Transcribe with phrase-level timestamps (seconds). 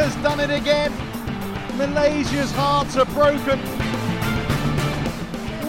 [0.00, 0.90] has done it again.
[1.76, 3.58] Malaysia's hearts are broken.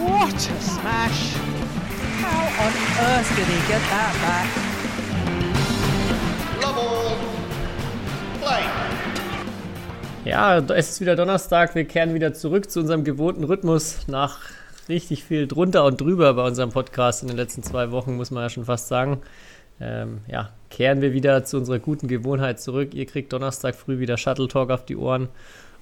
[0.00, 1.34] What a smash!
[2.22, 2.72] How on
[3.08, 4.48] earth did he get that back?
[6.62, 7.16] Love all.
[8.40, 8.64] Play.
[10.24, 11.74] Ja, es ist wieder Donnerstag.
[11.74, 14.38] Wir kehren wieder zurück zu unserem gewohnten Rhythmus nach
[14.88, 18.44] richtig viel drunter und drüber bei unserem Podcast in den letzten zwei Wochen, muss man
[18.44, 19.20] ja schon fast sagen.
[19.78, 22.94] Ähm, ja, kehren wir wieder zu unserer guten Gewohnheit zurück.
[22.94, 25.28] Ihr kriegt Donnerstag früh wieder Shuttle Talk auf die Ohren.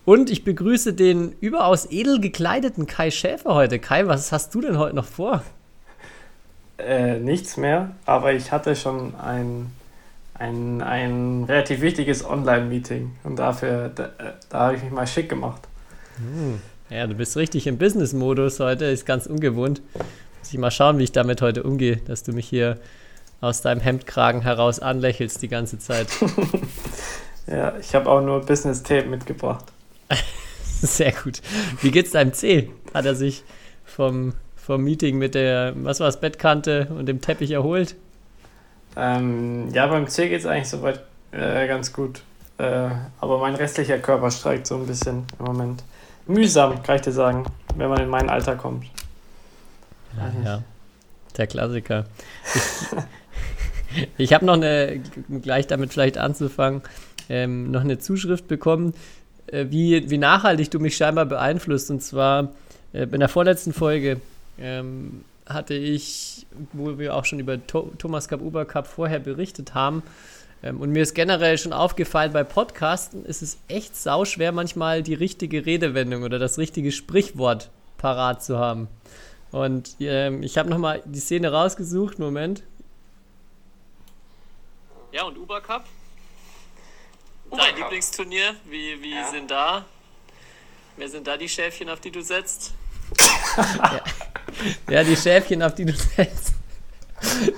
[0.05, 3.79] Und ich begrüße den überaus edel gekleideten Kai Schäfer heute.
[3.79, 5.45] Kai, was hast du denn heute noch vor?
[6.79, 9.71] Äh, nichts mehr, aber ich hatte schon ein,
[10.35, 14.11] ein, ein relativ wichtiges Online-Meeting und dafür, da,
[14.49, 15.61] da habe ich mich mal schick gemacht.
[16.17, 16.59] Hm.
[16.89, 19.83] Ja, du bist richtig im Business-Modus heute, ist ganz ungewohnt.
[20.39, 22.79] Muss ich mal schauen, wie ich damit heute umgehe, dass du mich hier
[23.41, 26.09] aus deinem Hemdkragen heraus anlächelst die ganze Zeit.
[27.47, 29.65] ja, ich habe auch nur Business-Tape mitgebracht.
[30.83, 31.41] Sehr gut.
[31.81, 32.71] Wie geht's deinem C?
[32.95, 33.45] Hat er sich
[33.85, 37.97] vom, vom Meeting mit der, was war es, Bettkante und dem Teppich erholt?
[38.97, 42.23] Ähm, ja, beim C geht es eigentlich soweit äh, ganz gut.
[42.59, 45.83] Äh, aber mein restlicher Körper streikt so ein bisschen im Moment.
[46.27, 47.45] Mühsam, kann ich dir sagen,
[47.77, 48.85] wenn man in mein Alter kommt.
[50.17, 50.63] Ja, ja.
[51.37, 52.05] der Klassiker.
[52.55, 52.61] Ich,
[54.19, 55.01] ich habe noch eine,
[55.43, 56.83] gleich damit vielleicht anzufangen,
[57.29, 58.95] ähm, noch eine Zuschrift bekommen
[59.47, 61.91] äh, wie, wie nachhaltig du mich scheinbar beeinflusst.
[61.91, 62.53] Und zwar
[62.93, 64.21] äh, in der vorletzten Folge
[64.59, 69.75] ähm, hatte ich, wo wir auch schon über to Thomas Cup Uber Cup vorher berichtet
[69.75, 70.03] haben,
[70.63, 75.15] ähm, und mir ist generell schon aufgefallen, bei Podcasten ist es echt sauschwer, manchmal die
[75.15, 78.89] richtige Redewendung oder das richtige Sprichwort parat zu haben.
[79.53, 82.19] Und ähm, ich habe nochmal die Szene rausgesucht.
[82.19, 82.63] Moment.
[85.13, 85.85] Ja, und Uber Cup?
[87.51, 89.29] Dein Lieblingsturnier, wie, wie ja.
[89.29, 89.85] sind da?
[90.97, 92.75] Wer sind da die Schäfchen, auf die du setzt?
[93.57, 94.01] ja.
[94.91, 96.53] ja, die Schäfchen, auf die du setzt.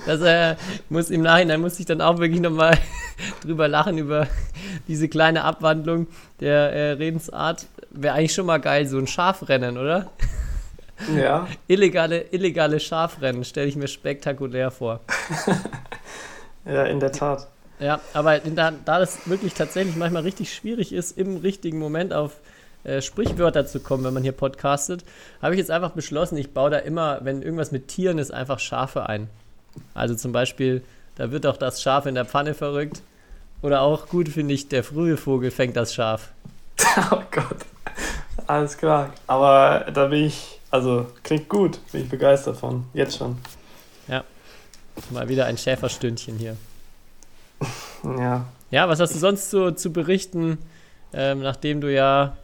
[0.07, 0.55] Das äh,
[0.89, 2.77] muss im Nachhinein muss ich dann auch wirklich nochmal
[3.43, 4.27] drüber lachen, über
[4.87, 6.07] diese kleine Abwandlung
[6.39, 7.67] der äh, Redensart.
[7.91, 10.11] Wäre eigentlich schon mal geil, so ein Schafrennen, oder?
[11.15, 11.47] Ja.
[11.67, 15.01] illegale, illegale Schafrennen stelle ich mir spektakulär vor.
[16.65, 17.47] ja, in der Tat.
[17.79, 22.37] Ja, aber da, da das wirklich tatsächlich manchmal richtig schwierig ist, im richtigen Moment auf
[22.83, 25.03] äh, Sprichwörter zu kommen, wenn man hier podcastet,
[25.41, 28.59] habe ich jetzt einfach beschlossen, ich baue da immer, wenn irgendwas mit Tieren ist, einfach
[28.59, 29.29] Schafe ein.
[29.93, 30.83] Also zum Beispiel,
[31.15, 33.01] da wird auch das Schaf in der Pfanne verrückt.
[33.61, 36.31] Oder auch gut finde ich, der frühe Vogel fängt das Schaf.
[37.11, 37.57] oh Gott.
[38.47, 39.11] Alles klar.
[39.27, 42.85] Aber da bin ich, also klingt gut, bin ich begeistert von.
[42.93, 43.37] Jetzt schon.
[45.11, 46.55] Mal wieder ein Schäferstündchen hier.
[48.03, 48.45] Ja.
[48.71, 50.57] Ja, was hast du sonst so zu berichten,
[51.13, 52.35] ähm, nachdem du ja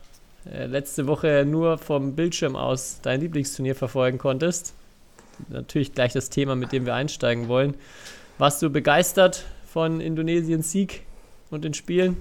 [0.45, 4.73] äh, letzte Woche nur vom Bildschirm aus dein Lieblingsturnier verfolgen konntest?
[5.47, 7.73] Natürlich gleich das Thema, mit dem wir einsteigen wollen.
[8.37, 11.03] Warst du begeistert von Indonesiens Sieg
[11.49, 12.17] und den Spielen?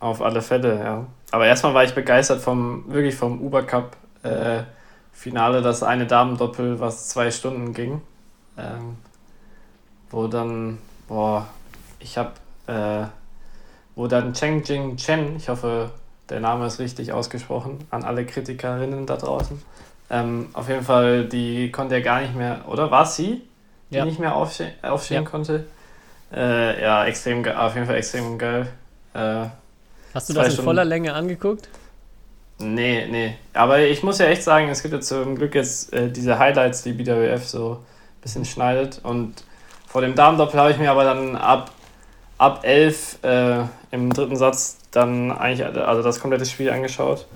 [0.00, 1.06] Auf alle Fälle, ja.
[1.30, 4.62] Aber erstmal war ich begeistert vom, wirklich vom Uber Cup äh,
[5.12, 8.00] Finale, das eine Damendoppel, was zwei Stunden ging.
[8.56, 8.96] Ähm,
[10.10, 10.78] wo dann,
[11.08, 11.46] boah,
[11.98, 12.32] ich habe,
[12.66, 13.06] äh,
[13.94, 15.90] wo dann Cheng Jing Chen, ich hoffe,
[16.28, 19.60] der Name ist richtig ausgesprochen, an alle Kritikerinnen da draußen.
[20.10, 23.42] Ähm, auf jeden Fall, die konnte er gar nicht mehr, oder war sie,
[23.90, 24.04] die ja.
[24.04, 25.28] nicht mehr aufstehen, aufstehen ja.
[25.28, 25.66] konnte?
[26.32, 28.68] Äh, ja, extrem auf jeden Fall extrem geil.
[29.14, 29.46] Äh,
[30.14, 30.64] Hast du das in Stunden.
[30.64, 31.68] voller Länge angeguckt?
[32.58, 33.36] Nee, nee.
[33.54, 36.82] Aber ich muss ja echt sagen, es gibt ja zum Glück jetzt äh, diese Highlights,
[36.82, 39.00] die BWF so ein bisschen schneidet.
[39.02, 39.42] Und
[39.90, 41.72] vor dem Damendoppel habe ich mir aber dann ab
[42.38, 47.26] ab 11 äh, im dritten Satz dann eigentlich also das komplette Spiel angeschaut.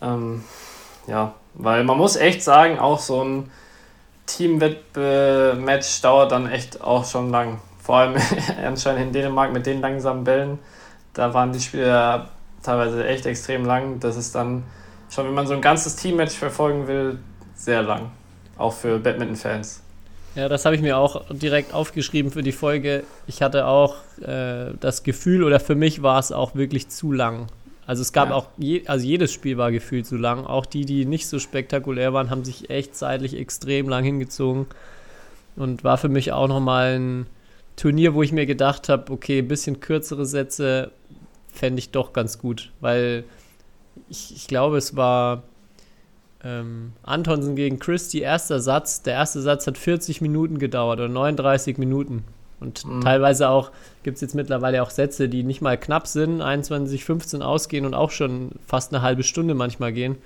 [0.00, 0.44] Ähm,
[1.08, 3.50] ja, weil man muss echt sagen, auch so ein
[4.26, 7.60] Team-Match dauert dann echt auch schon lang.
[7.82, 8.16] Vor allem
[8.64, 10.58] anscheinend in Dänemark mit den langsamen Bällen.
[11.12, 12.28] Da waren die Spiele
[12.62, 14.00] teilweise echt extrem lang.
[14.00, 14.64] Das ist dann
[15.10, 17.18] schon, wenn man so ein ganzes Team-Match verfolgen will,
[17.54, 18.10] sehr lang.
[18.58, 19.82] Auch für Badminton-Fans.
[20.36, 23.04] Ja, das habe ich mir auch direkt aufgeschrieben für die Folge.
[23.26, 27.46] Ich hatte auch äh, das Gefühl, oder für mich war es auch wirklich zu lang.
[27.86, 28.34] Also es gab ja.
[28.34, 30.44] auch, je, also jedes Spiel war gefühlt zu lang.
[30.44, 34.66] Auch die, die nicht so spektakulär waren, haben sich echt zeitlich extrem lang hingezogen.
[35.56, 37.26] Und war für mich auch nochmal ein
[37.76, 40.90] Turnier, wo ich mir gedacht habe, okay, ein bisschen kürzere Sätze
[41.50, 42.72] fände ich doch ganz gut.
[42.80, 43.24] Weil
[44.10, 45.44] ich, ich glaube, es war
[46.46, 49.02] ähm, Antonsen gegen Christie, erster Satz.
[49.02, 52.24] Der erste Satz hat 40 Minuten gedauert oder 39 Minuten.
[52.60, 53.00] Und mhm.
[53.00, 53.70] teilweise auch
[54.02, 57.94] gibt es jetzt mittlerweile auch Sätze, die nicht mal knapp sind, 21, 15 ausgehen und
[57.94, 60.16] auch schon fast eine halbe Stunde manchmal gehen.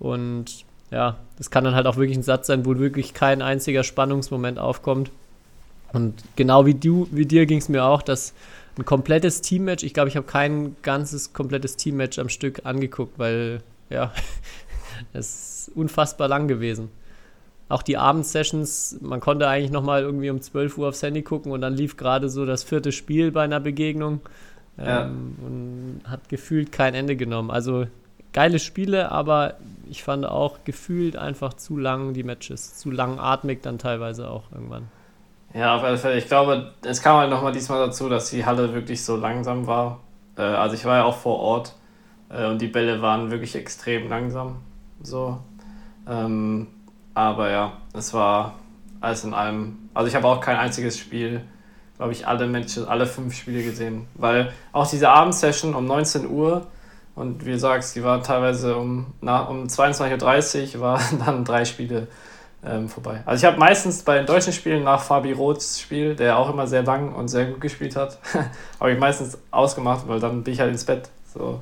[0.00, 3.84] Und ja, das kann dann halt auch wirklich ein Satz sein, wo wirklich kein einziger
[3.84, 5.10] Spannungsmoment aufkommt.
[5.92, 8.34] Und genau wie du, wie dir ging es mir auch, dass
[8.76, 13.62] ein komplettes Teammatch, ich glaube, ich habe kein ganzes komplettes Teammatch am Stück angeguckt, weil
[13.88, 14.12] ja,
[15.12, 16.90] es ist unfassbar lang gewesen
[17.68, 21.60] auch die Abendsessions, man konnte eigentlich nochmal irgendwie um 12 Uhr aufs Handy gucken und
[21.60, 24.20] dann lief gerade so das vierte Spiel bei einer Begegnung
[24.76, 25.04] ja.
[25.04, 27.50] ähm, und hat gefühlt kein Ende genommen.
[27.50, 27.86] Also
[28.32, 29.54] geile Spiele, aber
[29.88, 34.88] ich fand auch gefühlt einfach zu lang die Matches, zu langatmig dann teilweise auch irgendwann.
[35.54, 36.18] Ja, auf alle Fälle.
[36.18, 40.00] Ich glaube, es kam halt nochmal diesmal dazu, dass die Halle wirklich so langsam war.
[40.36, 41.74] Äh, also ich war ja auch vor Ort
[42.28, 44.56] äh, und die Bälle waren wirklich extrem langsam.
[45.04, 45.38] So.
[46.08, 46.66] Ähm,
[47.14, 48.54] aber ja, es war
[49.00, 49.88] alles in allem.
[49.94, 51.42] Also ich habe auch kein einziges Spiel,
[51.96, 54.06] glaube ich, alle Matches, alle fünf Spiele gesehen.
[54.14, 56.66] Weil auch diese Abendsession um 19 Uhr
[57.14, 59.28] und wie du sagst, die war teilweise um, um
[59.66, 62.08] 22.30 Uhr, waren dann drei Spiele
[62.66, 63.22] ähm, vorbei.
[63.24, 66.66] Also ich habe meistens bei den deutschen Spielen nach Fabi Roths Spiel, der auch immer
[66.66, 68.18] sehr lang und sehr gut gespielt hat,
[68.80, 71.08] habe ich meistens ausgemacht, weil dann bin ich halt ins Bett.
[71.32, 71.60] So.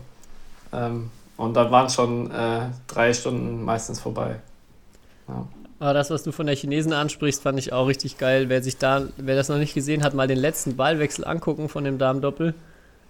[0.72, 4.36] Ähm, und dann waren schon äh, drei Stunden meistens vorbei.
[5.28, 5.46] Ja.
[5.82, 8.48] Aber das, was du von der Chinesen ansprichst, fand ich auch richtig geil.
[8.48, 11.82] Wer sich da, wer das noch nicht gesehen hat, mal den letzten Ballwechsel angucken von
[11.82, 12.54] dem Damendoppel.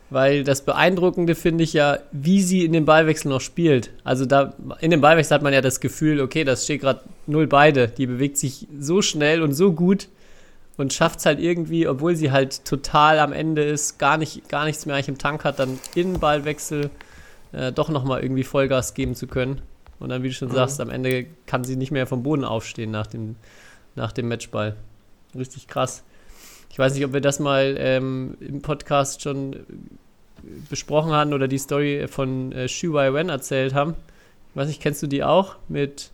[0.09, 3.91] Weil das Beeindruckende finde ich ja, wie sie in dem Ballwechsel noch spielt.
[4.05, 7.47] Also da in dem Ballwechsel hat man ja das Gefühl, okay, das steht gerade null
[7.47, 7.89] beide.
[7.89, 10.09] Die bewegt sich so schnell und so gut
[10.79, 14.65] und schafft es halt irgendwie, obwohl sie halt total am Ende ist, gar, nicht, gar
[14.65, 16.91] nichts mehr eigentlich im Tank hat, dann in Ballwechsel
[17.53, 19.61] äh, doch nochmal irgendwie Vollgas geben zu können.
[19.99, 20.55] Und dann, wie du schon mhm.
[20.55, 23.37] sagst, am Ende kann sie nicht mehr vom Boden aufstehen nach dem,
[23.95, 24.75] nach dem Matchball.
[25.35, 26.03] Richtig krass.
[26.71, 29.57] Ich weiß nicht, ob wir das mal ähm, im Podcast schon
[30.69, 33.95] besprochen hatten oder die Story von äh, Shu Wai Wen erzählt haben.
[34.51, 36.11] Ich weiß nicht, kennst du die auch mit,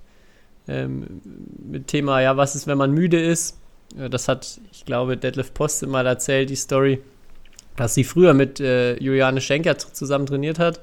[0.67, 1.23] ähm,
[1.58, 3.56] mit Thema, ja, was ist, wenn man müde ist?
[3.96, 7.00] Das hat, ich glaube, Detlef Poste mal erzählt, die Story,
[7.76, 10.81] dass sie früher mit äh, Juliane Schenker zusammen trainiert hat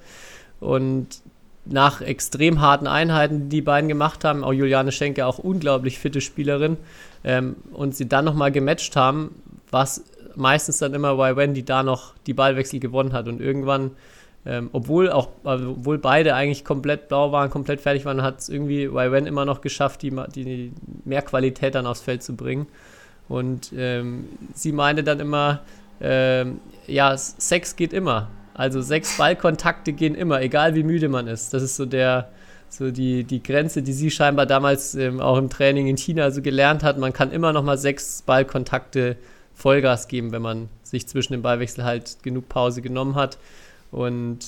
[0.60, 1.22] und
[1.66, 6.22] nach extrem harten Einheiten, die die beiden gemacht haben, auch Juliane Schenke, auch unglaublich fitte
[6.22, 6.78] Spielerin,
[7.24, 9.42] ähm, und sie dann nochmal gematcht haben,
[9.72, 10.04] was
[10.36, 13.28] meistens dann immer bei Wendy da noch die Ballwechsel gewonnen hat.
[13.28, 13.92] Und irgendwann,
[14.46, 18.92] ähm, obwohl auch, obwohl beide eigentlich komplett blau waren, komplett fertig waren, hat es irgendwie
[18.92, 20.72] Wen immer noch geschafft, die, die
[21.04, 22.68] mehr Qualität dann aufs Feld zu bringen.
[23.28, 25.62] Und ähm, sie meinte dann immer,
[26.00, 28.28] ähm, ja, Sex geht immer.
[28.56, 31.54] Also sechs Ballkontakte gehen immer, egal wie müde man ist.
[31.54, 32.30] Das ist so der,
[32.70, 36.42] so die, die Grenze, die sie scheinbar damals ähm, auch im Training in China so
[36.42, 36.98] gelernt hat.
[36.98, 39.18] Man kann immer noch mal sechs Ballkontakte
[39.54, 43.38] Vollgas geben, wenn man sich zwischen dem Ballwechsel halt genug Pause genommen hat.
[43.92, 44.40] Und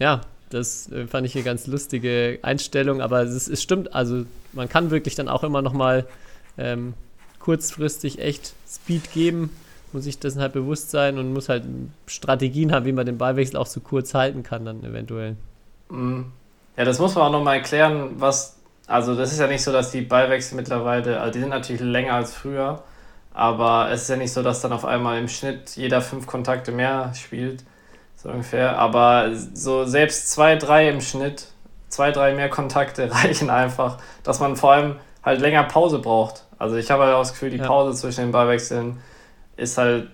[0.00, 4.68] ja, das äh, fand ich eine ganz lustige Einstellung, aber es, es, stimmt, also man
[4.68, 6.04] kann wirklich dann auch immer noch mal
[6.58, 6.94] ähm,
[7.38, 9.50] kurzfristig echt Speed geben
[9.92, 11.64] muss ich dessen halt bewusst sein und muss halt
[12.06, 15.36] Strategien haben, wie man den Ballwechsel auch so kurz halten kann, dann eventuell.
[15.88, 16.32] Mhm.
[16.76, 18.56] Ja, das muss man auch nochmal erklären, was.
[18.86, 22.14] Also, das ist ja nicht so, dass die Ballwechsel mittlerweile, also die sind natürlich länger
[22.14, 22.82] als früher,
[23.32, 26.72] aber es ist ja nicht so, dass dann auf einmal im Schnitt jeder fünf Kontakte
[26.72, 27.62] mehr spielt,
[28.16, 28.78] so ungefähr.
[28.78, 31.46] Aber so selbst zwei, drei im Schnitt,
[31.88, 36.46] zwei, drei mehr Kontakte reichen einfach, dass man vor allem halt länger Pause braucht.
[36.58, 37.96] Also, ich habe halt auch das Gefühl, die Pause ja.
[37.96, 39.00] zwischen den Ballwechseln
[39.60, 40.08] ist halt,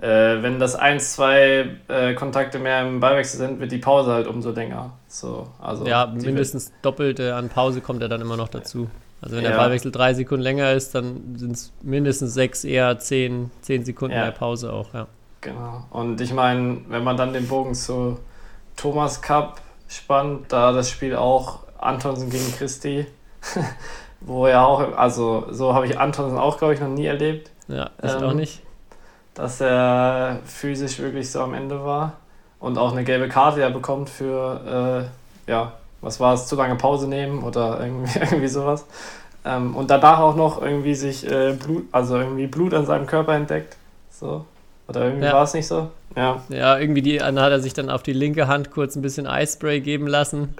[0.00, 4.26] äh, wenn das eins, zwei äh, Kontakte mehr im Ballwechsel sind, wird die Pause halt
[4.26, 4.92] umso länger.
[5.08, 8.88] So, also ja, mindestens doppelte an Pause kommt er dann immer noch dazu.
[9.20, 9.50] Also wenn ja.
[9.50, 14.16] der Ballwechsel drei Sekunden länger ist, dann sind es mindestens sechs, eher zehn, zehn Sekunden
[14.16, 14.22] ja.
[14.22, 15.08] mehr Pause auch, ja.
[15.40, 15.84] Genau.
[15.90, 18.18] Und ich meine, wenn man dann den Bogen zu
[18.76, 23.06] Thomas Cup spannt, da das Spiel auch Antonsen gegen Christi,
[24.20, 27.50] wo er auch, also so habe ich Antonsen auch, glaube ich, noch nie erlebt.
[27.68, 28.62] Ja, ich ähm, auch nicht.
[29.34, 32.14] Dass er physisch wirklich so am Ende war
[32.58, 35.08] und auch eine gelbe Karte ja bekommt für,
[35.46, 38.84] äh, ja, was war es, zu lange Pause nehmen oder irgendwie, irgendwie sowas.
[39.44, 43.34] Ähm, und danach auch noch irgendwie sich äh, Blut, also irgendwie Blut an seinem Körper
[43.34, 43.76] entdeckt.
[44.10, 44.44] So.
[44.88, 45.34] Oder irgendwie ja.
[45.34, 45.90] war es nicht so?
[46.16, 46.42] Ja.
[46.48, 49.26] Ja, irgendwie die, dann hat er sich dann auf die linke Hand kurz ein bisschen
[49.26, 50.56] Eispray geben lassen.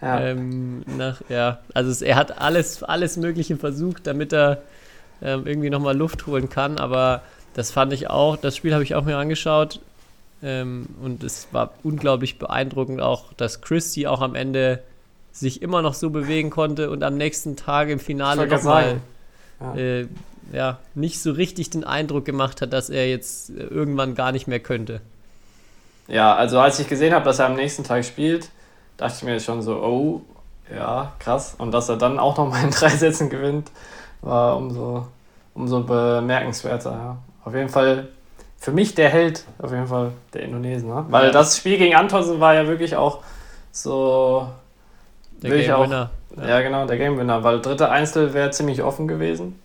[0.00, 0.20] Ja.
[0.20, 4.62] Ähm, nach, ja, also es, er hat alles, alles Mögliche versucht, damit er
[5.22, 6.78] ähm, irgendwie nochmal Luft holen kann.
[6.78, 7.22] Aber
[7.54, 9.80] das fand ich auch, das Spiel habe ich auch mir angeschaut.
[10.42, 14.82] Ähm, und es war unglaublich beeindruckend auch, dass Christy auch am Ende
[15.32, 19.00] sich immer noch so bewegen konnte und am nächsten Tag im Finale nochmal
[19.60, 19.74] ja.
[19.74, 20.06] äh,
[20.52, 24.60] ja, nicht so richtig den Eindruck gemacht hat, dass er jetzt irgendwann gar nicht mehr
[24.60, 25.00] könnte.
[26.06, 28.48] Ja, also als ich gesehen habe, dass er am nächsten Tag spielt,
[28.96, 30.22] dachte ich mir schon so, oh,
[30.74, 31.54] ja, krass.
[31.58, 33.70] Und dass er dann auch noch mal in drei Sätzen gewinnt,
[34.22, 35.06] war umso,
[35.54, 36.92] umso bemerkenswerter.
[36.92, 37.16] Ja.
[37.44, 38.08] Auf jeden Fall
[38.58, 40.88] für mich der Held, auf jeden Fall der Indonesen.
[40.88, 41.06] Ne?
[41.08, 41.32] Weil ja.
[41.32, 43.22] das Spiel gegen Antonsen war ja wirklich auch
[43.70, 44.48] so.
[45.42, 46.10] Der Game Winner.
[46.36, 46.48] Ja.
[46.48, 46.60] ja.
[46.62, 47.44] genau, der Game Winner.
[47.44, 49.60] Weil dritte Einzel wäre ziemlich offen gewesen.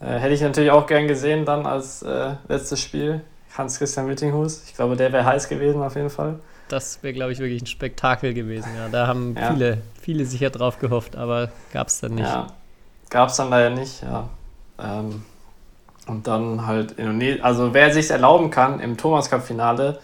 [0.00, 3.20] Äh, hätte ich natürlich auch gern gesehen dann als äh, letztes Spiel.
[3.56, 4.64] Hans-Christian Wittinghus.
[4.66, 6.40] Ich glaube, der wäre heiß gewesen auf jeden Fall.
[6.68, 8.68] Das wäre, glaube ich, wirklich ein Spektakel gewesen.
[8.76, 9.52] Ja, da haben ja.
[9.52, 12.24] viele, viele sicher drauf gehofft, aber gab es dann nicht.
[12.24, 12.48] Ja,
[13.14, 14.28] gab es dann leider nicht, ja.
[14.76, 15.22] Ähm,
[16.08, 17.44] und dann halt Indonesien.
[17.44, 20.00] Also wer sich erlauben kann, im Thomas Cup-Finale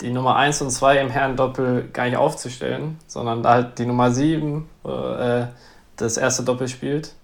[0.00, 4.10] die Nummer 1 und 2 im Herren-Doppel gar nicht aufzustellen, sondern da halt die Nummer
[4.10, 5.46] 7 äh,
[5.96, 7.14] das erste Doppel spielt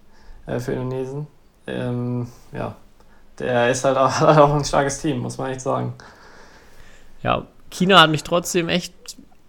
[0.46, 1.26] äh, für Indonesien.
[1.66, 2.76] Ähm, ja,
[3.40, 5.94] der ist halt auch, hat auch ein starkes Team, muss man echt sagen.
[7.24, 8.94] Ja, China hat mich trotzdem echt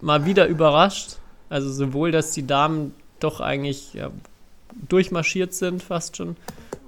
[0.01, 1.18] mal wieder überrascht.
[1.48, 4.10] Also sowohl, dass die Damen doch eigentlich ja,
[4.88, 6.36] durchmarschiert sind, fast schon,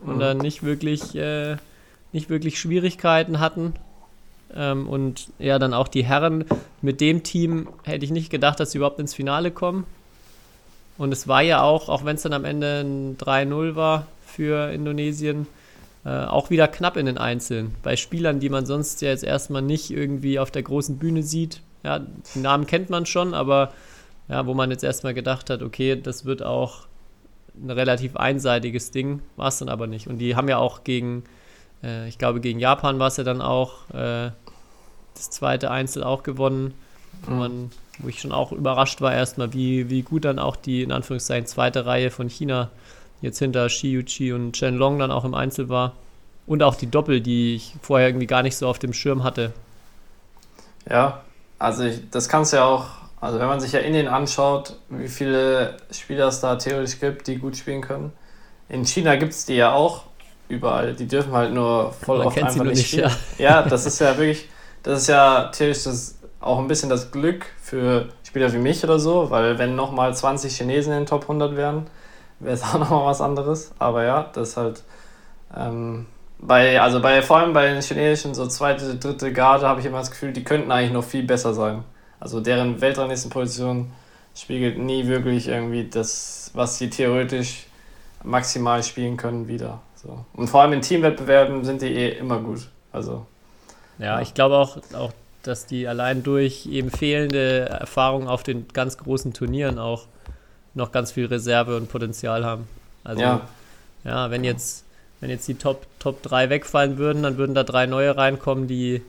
[0.04, 0.20] und mhm.
[0.20, 1.58] dann nicht wirklich äh,
[2.12, 3.74] nicht wirklich Schwierigkeiten hatten.
[4.56, 6.46] Ähm, und ja, dann auch die Herren.
[6.82, 9.86] Mit dem Team hätte ich nicht gedacht, dass sie überhaupt ins Finale kommen.
[10.98, 14.72] Und es war ja auch, auch wenn es dann am Ende ein 3-0 war für
[14.72, 15.48] Indonesien,
[16.06, 17.76] äh, auch wieder knapp in den Einzelnen.
[17.84, 21.62] Bei Spielern, die man sonst ja jetzt erstmal nicht irgendwie auf der großen Bühne sieht.
[21.84, 23.74] Ja, die Namen kennt man schon, aber
[24.28, 26.87] ja, wo man jetzt erstmal gedacht hat, okay, das wird auch
[27.62, 30.08] ein relativ einseitiges Ding, war es dann aber nicht.
[30.08, 31.24] Und die haben ja auch gegen
[31.84, 34.32] äh, ich glaube, gegen Japan war es ja dann auch äh,
[35.16, 36.74] das zweite Einzel auch gewonnen,
[37.24, 37.38] wo, mhm.
[37.38, 40.92] man, wo ich schon auch überrascht war erstmal, wie, wie gut dann auch die, in
[40.92, 42.70] Anführungszeichen, zweite Reihe von China
[43.22, 45.94] jetzt hinter Shi Yuqi und Chen Long dann auch im Einzel war.
[46.46, 49.52] Und auch die Doppel, die ich vorher irgendwie gar nicht so auf dem Schirm hatte.
[50.90, 51.24] Ja,
[51.60, 52.86] also ich, das kannst du ja auch,
[53.20, 57.38] also wenn man sich ja Indien anschaut, wie viele Spieler es da theoretisch gibt, die
[57.38, 58.12] gut spielen können.
[58.70, 60.04] In China gibt es die ja auch,
[60.50, 60.94] überall.
[60.94, 63.12] Die dürfen halt nur voll Man oft einfach nicht, nicht spielen.
[63.38, 63.62] Ja.
[63.62, 64.48] ja, das ist ja wirklich,
[64.84, 69.00] das ist ja theoretisch das auch ein bisschen das Glück für Spieler wie mich oder
[69.00, 71.88] so, weil wenn nochmal 20 Chinesen in den Top 100 wären,
[72.40, 73.72] wäre es auch nochmal was anderes.
[73.80, 74.84] Aber ja, das ist halt
[75.56, 76.06] ähm,
[76.40, 80.00] bei, also bei, vor allem bei den chinesischen, so zweite, dritte Garde habe ich immer
[80.00, 81.84] das Gefühl, die könnten eigentlich noch viel besser sein.
[82.20, 83.92] Also deren Weltranglistenposition
[84.36, 87.66] spiegelt nie wirklich irgendwie das, was sie theoretisch
[88.24, 89.82] maximal spielen können, wieder.
[89.96, 90.26] So.
[90.34, 92.68] Und vor allem in Teamwettbewerben sind die eh immer gut.
[92.92, 93.26] Also.
[94.00, 94.22] Ja, ja.
[94.22, 95.12] ich glaube auch, auch,
[95.44, 100.08] dass die allein durch eben fehlende Erfahrung auf den ganz großen Turnieren auch
[100.74, 102.68] noch ganz viel Reserve und Potenzial haben.
[103.04, 103.42] Also, ja,
[104.04, 104.86] ja wenn jetzt,
[105.20, 109.02] wenn jetzt die Top, Top 3 wegfallen würden, dann würden da drei neue reinkommen, die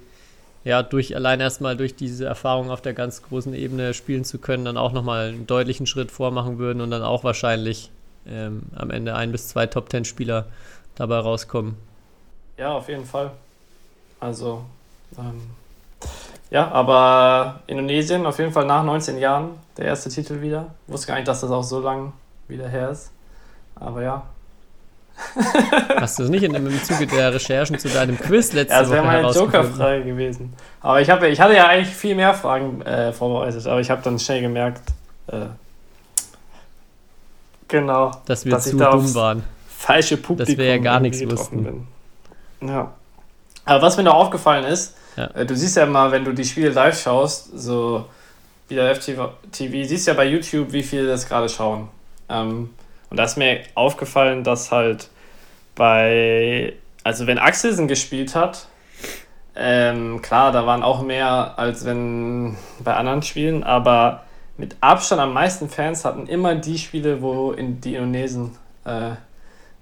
[0.69, 4.67] ja durch allein erstmal durch diese Erfahrung auf der ganz großen Ebene spielen zu können,
[4.67, 7.91] dann auch nochmal einen deutlichen Schritt vormachen würden und dann auch wahrscheinlich
[8.27, 10.47] ähm, am Ende ein bis zwei Top 10 Spieler
[10.95, 11.77] dabei rauskommen.
[12.59, 13.31] Ja, auf jeden Fall.
[14.21, 14.63] Also,
[15.19, 15.41] ähm,
[16.51, 20.75] ja, aber Indonesien auf jeden Fall nach 19 Jahren der erste Titel wieder.
[20.87, 22.13] Wusste gar nicht, dass das auch so lang
[22.47, 23.11] wieder her ist.
[23.75, 24.23] Aber ja.
[25.97, 28.91] Hast du es nicht in, im Zuge der Recherchen zu deinem Quiz letzte ja, das
[28.91, 30.53] wäre meine Joker-Frage gewesen.
[30.81, 34.01] Aber ich, hab, ich hatte ja eigentlich viel mehr Fragen äh, vorbereitet, aber ich habe
[34.03, 34.83] dann schnell gemerkt,
[35.27, 35.47] äh,
[37.67, 39.43] genau, dass wir dass zu dumm waren
[39.79, 41.65] falsche Publikum das ja gar nichts wussten.
[41.65, 42.69] bin.
[42.69, 42.93] Ja.
[43.65, 45.27] Aber was mir noch aufgefallen ist, ja.
[45.35, 48.07] Äh, du siehst ja immer, wenn du die Spiele live schaust, so
[48.69, 51.89] wie der FTV TV, siehst ja bei YouTube, wie viele das gerade schauen.
[52.29, 52.71] Ähm,
[53.11, 55.09] und da ist mir aufgefallen, dass halt
[55.75, 56.75] bei,
[57.05, 58.67] also wenn Axelsen gespielt hat,
[59.57, 64.25] ähm, klar, da waren auch mehr als wenn bei anderen Spielen, aber
[64.57, 69.13] mit Abstand am meisten Fans hatten immer die Spiele, wo in die Indonesen äh,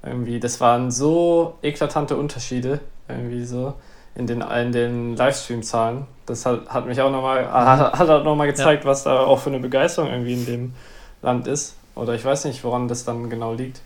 [0.02, 3.75] irgendwie, das waren so eklatante Unterschiede, irgendwie so,
[4.14, 6.06] in den, in den Livestream-Zahlen.
[6.26, 8.90] Das hat, hat mich auch nochmal, hat, hat auch nochmal gezeigt, ja.
[8.90, 10.75] was da auch für eine Begeisterung irgendwie in dem
[11.23, 11.76] Land ist.
[11.97, 13.81] Oder ich weiß nicht, woran das dann genau liegt.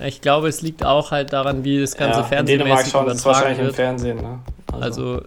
[0.00, 3.08] Ich glaube, es liegt auch halt daran, wie das ganze ja, Fernsehen in Dänemark schauen
[3.08, 3.68] es wahrscheinlich wird.
[3.68, 4.40] im Fernsehen, ne?
[4.72, 5.22] Also, also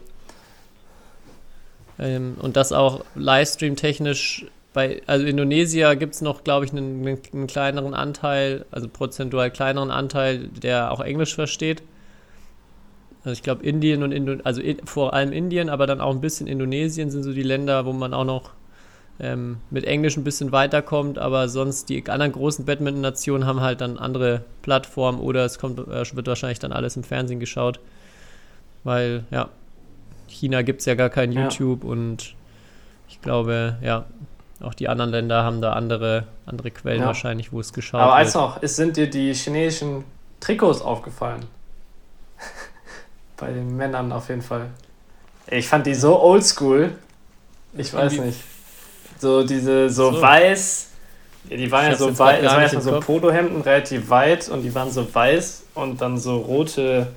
[2.00, 7.48] ähm, und das auch Livestream-technisch bei, also Indonesien gibt es noch, glaube ich, einen, einen,
[7.48, 11.82] kleineren Anteil, also prozentual kleineren Anteil, der auch Englisch versteht.
[13.24, 16.22] Also ich glaube Indien und Indo also in, vor allem Indien, aber dann auch ein
[16.22, 18.52] bisschen Indonesien sind so die Länder, wo man auch noch
[19.20, 23.98] ähm, mit Englisch ein bisschen weiterkommt, aber sonst die anderen großen Badminton-Nationen haben halt dann
[23.98, 27.80] andere Plattformen oder es kommt, äh, wird wahrscheinlich dann alles im Fernsehen geschaut,
[28.84, 29.50] weil ja,
[30.28, 31.44] China gibt es ja gar kein Ja.
[31.44, 32.36] YouTube und
[33.08, 34.06] ich glaube, ja,
[34.62, 37.08] auch die anderen Länder haben da andere, andere Quellen Ja.
[37.08, 38.20] wahrscheinlich, wo es geschaut Aber wird.
[38.20, 40.04] eins noch, es sind dir die chinesischen
[40.40, 41.46] Trikots aufgefallen?
[43.38, 44.70] Bei den Männern auf jeden Fall.
[45.48, 46.92] Ich fand die so oldschool.
[47.74, 48.40] Ich weiß nicht.
[49.20, 50.22] So diese, so, So.
[50.22, 50.88] weiß.
[51.50, 53.00] Ja, die waren Ich ja so gar Es waren erstmal so.
[53.00, 57.08] Polohemden, relativ weit und die waren so weiß und dann so rote,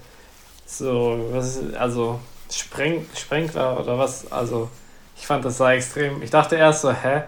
[0.67, 4.31] so, was ist, also Spreng, Sprenkler oder was.
[4.31, 4.69] Also,
[5.17, 6.23] ich fand das sah extrem.
[6.23, 7.23] Ich dachte erst so, hä?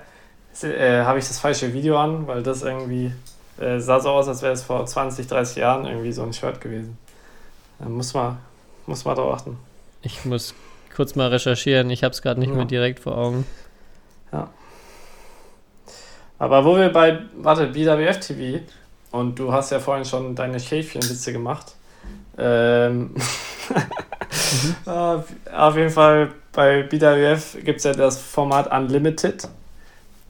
[0.62, 2.26] Äh, Habe ich das falsche Video an?
[2.26, 3.12] Weil das irgendwie
[3.58, 6.60] äh, sah so aus, als wäre es vor 20, 30 Jahren irgendwie so ein Shirt
[6.60, 6.98] gewesen.
[7.78, 8.38] Da muss man,
[8.86, 9.56] muss man drauf achten.
[10.02, 10.54] Ich muss
[10.94, 12.56] kurz mal recherchieren, ich habe es gerade nicht Ja.
[12.56, 13.46] mehr direkt vor Augen.
[16.40, 18.64] Aber wo wir bei, warte, BWF TV
[19.12, 21.74] und du hast ja vorhin schon deine Schäfchenwitze gemacht.
[22.38, 23.14] Ähm,
[24.86, 29.48] auf, auf jeden Fall bei BWF gibt es ja das Format Unlimited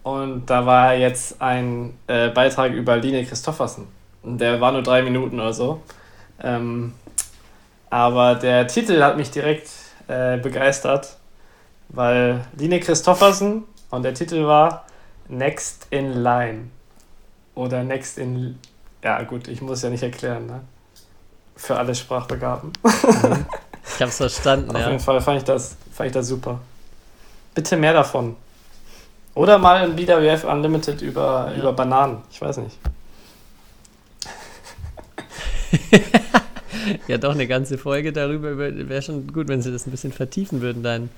[0.02, 3.86] und da war jetzt ein äh, Beitrag über Line Christoffersen.
[4.24, 5.80] Der war nur drei Minuten oder so.
[6.42, 6.92] Ähm,
[7.88, 9.70] aber der Titel hat mich direkt
[10.08, 11.18] äh, begeistert,
[11.88, 14.86] weil Line Christoffersen und der Titel war
[15.30, 16.70] Next in Line.
[17.54, 18.58] Oder Next in.
[19.02, 20.60] Ja, gut, ich muss ja nicht erklären, ne?
[21.56, 22.72] Für alle Sprachbegabten.
[23.92, 24.86] Ich habe es verstanden, Auf ja.
[24.88, 26.60] jeden Fall fand ich, das, fand ich das super.
[27.54, 28.36] Bitte mehr davon.
[29.34, 31.58] Oder mal ein BWF Unlimited über, Ja.
[31.60, 32.18] über Bananen.
[32.30, 32.78] Ich weiß nicht.
[37.08, 40.60] Ja, doch, eine ganze Folge darüber wäre schon gut, wenn sie das ein bisschen vertiefen
[40.60, 41.10] würden, deinen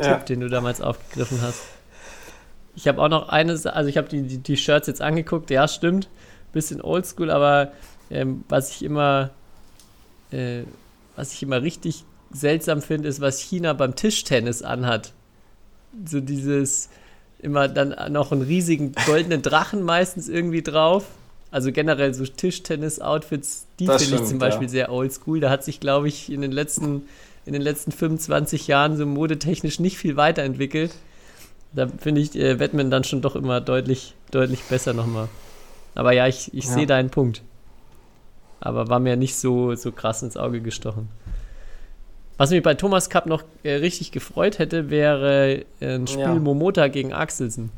[0.00, 0.14] Ja.
[0.14, 1.62] Tipp, den du damals aufgegriffen hast.
[2.78, 5.50] Ich habe auch noch eine, Sa- also ich habe die, die, die Shirts jetzt angeguckt,
[5.50, 6.08] ja, stimmt,
[6.52, 7.72] bisschen oldschool, aber
[8.08, 9.30] ähm, was ich immer,
[10.30, 10.62] äh,
[11.16, 15.12] was ich immer richtig seltsam finde, ist, was China beim Tischtennis anhat.
[16.06, 16.88] So dieses,
[17.40, 21.04] immer dann noch einen riesigen goldenen Drachen meistens irgendwie drauf.
[21.50, 25.40] Also generell so Tischtennis-Outfits, die finde ich zum Beispiel sehr oldschool.
[25.40, 27.02] Da hat sich, glaube ich, in den letzten
[27.46, 30.90] in den letzten 25 Jahren so modetechnisch nicht viel weiterentwickelt.
[31.72, 35.28] Da finde ich äh, Batman dann schon doch immer deutlich, deutlich besser nochmal.
[35.94, 36.72] Aber ja, ich, ich Ja.
[36.72, 37.42] sehe deinen Punkt.
[38.60, 41.08] Aber war mir nicht so, so krass ins Auge gestochen.
[42.38, 46.34] Was mich bei Thomas Cup noch äh, richtig gefreut hätte, wäre äh, ein Spiel Ja.
[46.34, 47.70] Momota gegen Axelsen.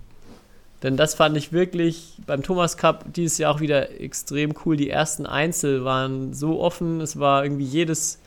[0.83, 4.76] Denn das fand ich wirklich beim Thomas Cup dieses Jahr auch wieder extrem cool.
[4.76, 7.00] Die ersten Einzel waren so offen.
[7.03, 8.18] Es war irgendwie jedes,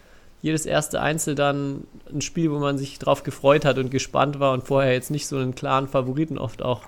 [0.43, 4.51] jedes erste Einzel dann ein Spiel, wo man sich drauf gefreut hat und gespannt war
[4.51, 6.81] und vorher jetzt nicht so einen klaren Favoriten oft auch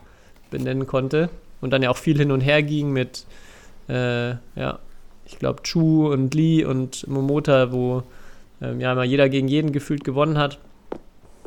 [0.52, 1.30] benennen konnte.
[1.62, 3.26] Und dann ja auch viel hin und her ging mit,
[3.88, 4.80] äh, ja,
[5.26, 8.04] ich glaube, Chu und Lee und Momota, wo
[8.62, 10.60] ähm, ja immer jeder gegen jeden gefühlt gewonnen hat.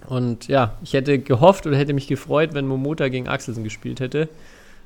[0.08, 4.30] Und ja, ich hätte gehofft oder hätte mich gefreut, wenn Momota gegen Axelsen gespielt hätte,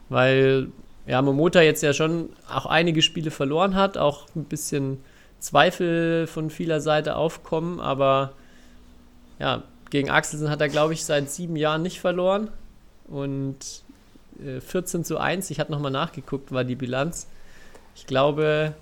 [0.09, 0.69] weil
[1.07, 4.99] ja, Momota jetzt ja schon auch einige Spiele verloren hat, auch ein bisschen
[5.43, 8.33] Zweifel von vieler Seite aufkommen, aber
[9.41, 12.49] ja, gegen Axelsen hat er, glaube ich, seit sieben Jahren nicht verloren
[13.09, 13.57] und
[14.41, 17.27] äh, 14 zu 1, ich habe nochmal nachgeguckt, war die Bilanz.
[17.97, 18.75] Ich glaube,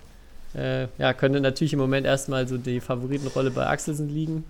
[0.55, 4.45] äh, ja, könnte natürlich im Moment erstmal so die Favoritenrolle bei Axelsen liegen.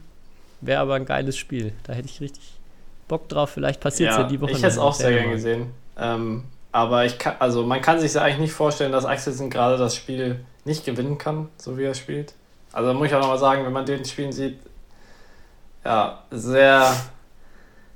[0.60, 1.72] Wäre aber ein geiles Spiel.
[1.84, 2.58] Da hätte ich richtig
[3.06, 3.50] Bock drauf.
[3.50, 4.50] Vielleicht passiert es ja, die Woche.
[4.50, 5.66] Ich hätte es auch sehr gern gesehen.
[5.96, 6.42] Ähm,
[6.72, 9.94] aber ich kann, also man kann sich ja eigentlich nicht vorstellen, dass Axelsen gerade das
[9.94, 12.34] Spiel nicht gewinnen kann, so wie er spielt.
[12.72, 14.58] Also muss ich auch nochmal sagen, wenn man den Spielen sieht,
[15.84, 16.92] ja, sehr.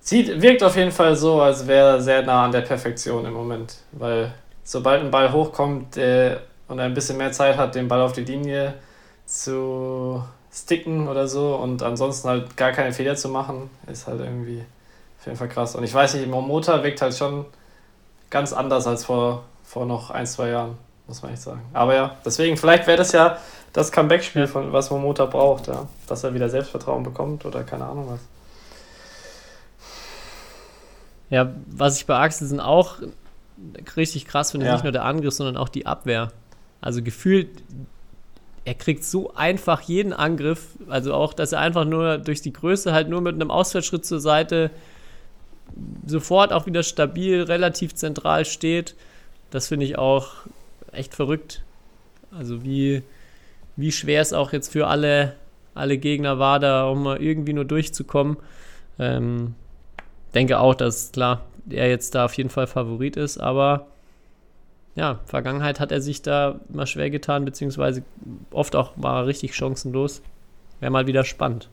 [0.00, 3.32] Sieht, wirkt auf jeden Fall so, als wäre er sehr nah an der Perfektion im
[3.32, 3.76] Moment.
[3.92, 6.36] Weil sobald ein Ball hochkommt äh,
[6.68, 8.74] und er ein bisschen mehr Zeit hat, den Ball auf die Linie
[9.26, 10.22] zu
[10.52, 14.62] sticken oder so und ansonsten halt gar keine Fehler zu machen, ist halt irgendwie
[15.18, 15.74] auf jeden Fall krass.
[15.74, 17.46] Und ich weiß nicht, Momota wirkt halt schon
[18.30, 21.62] ganz anders als vor, vor noch ein, zwei Jahren, muss man echt sagen.
[21.72, 23.38] Aber ja, deswegen, vielleicht wäre das ja
[23.72, 25.88] das Comeback-Spiel, von was Momota braucht, ja.
[26.06, 28.20] Dass er wieder Selbstvertrauen bekommt oder keine Ahnung was.
[31.30, 32.96] Ja, was ich bei Axelsen auch
[33.96, 34.74] richtig krass finde, Ja.
[34.74, 36.32] nicht nur der Angriff, sondern auch die Abwehr.
[36.80, 37.48] Also gefühlt,
[38.64, 42.92] er kriegt so einfach jeden Angriff, also auch, dass er einfach nur durch die Größe
[42.92, 44.70] halt nur mit einem Ausfallschritt zur Seite
[46.06, 48.94] sofort auch wieder stabil, relativ zentral steht.
[49.50, 50.28] Das finde ich auch
[50.96, 51.62] echt verrückt.
[52.30, 53.02] Also wie,
[53.76, 55.34] wie schwer es auch jetzt für alle,
[55.74, 58.36] alle Gegner war, da auch mal irgendwie nur durchzukommen.
[58.98, 59.54] Ähm,
[60.34, 63.86] denke auch, dass klar, er jetzt da auf jeden Fall Favorit ist, aber
[64.96, 68.04] ja, Vergangenheit hat er sich da mal schwer getan, beziehungsweise
[68.50, 70.22] oft auch war er richtig chancenlos.
[70.80, 71.68] Wäre mal wieder spannend.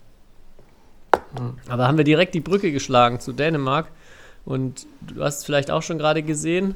[1.38, 1.58] Mhm.
[1.68, 3.92] Aber haben wir direkt die Brücke geschlagen zu Dänemark.
[4.44, 6.76] Und du hast es vielleicht auch schon gerade gesehen,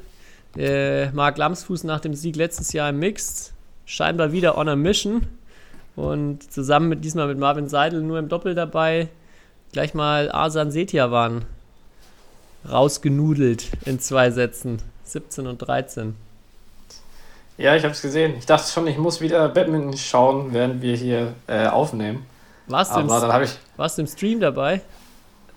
[0.56, 3.52] äh, Marc Lamsfuß nach dem Sieg letztes Jahr im Mixed
[3.84, 5.26] scheinbar wieder on a mission.
[5.94, 9.08] Und zusammen mit diesmal mit Marvin Seidel nur im Doppel dabei,
[9.72, 11.46] gleich mal Asan Setia waren
[12.70, 14.82] rausgenudelt in zwei Sätzen.
[15.04, 16.16] 17 und 13.
[17.58, 18.34] Ja, ich habe es gesehen.
[18.38, 22.26] Ich dachte schon, ich muss wieder Badminton schauen, während wir hier äh, aufnehmen.
[22.66, 24.82] Warst du, im, warst du im Stream dabei?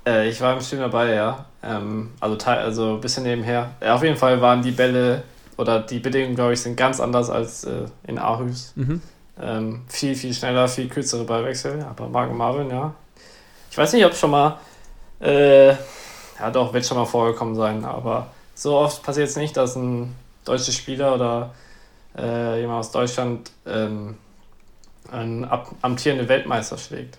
[0.06, 1.46] Äh, ich war im Stream dabei, ja.
[1.62, 3.72] Ähm, also, also ein bisschen nebenher.
[3.82, 5.24] Ja, auf jeden Fall waren die Bälle
[5.58, 8.74] oder die Bedingungen, glaube ich, sind ganz anders als äh, in Aarhus.
[8.76, 9.02] Mhm.
[9.42, 11.86] Ähm, viel, viel schneller, viel kürzere Ballwechsel.
[11.90, 12.94] Aber Marco Marvin, ja.
[13.70, 14.60] Ich weiß nicht, ob schon mal.
[15.20, 17.84] Äh, ja, doch, wird schon mal vorgekommen sein.
[17.84, 21.54] Aber so oft passiert es nicht, dass ein deutscher Spieler oder
[22.18, 24.18] äh, jemand aus Deutschland ähm,
[25.12, 25.50] einen
[25.82, 27.18] amtierenden Weltmeister schlägt.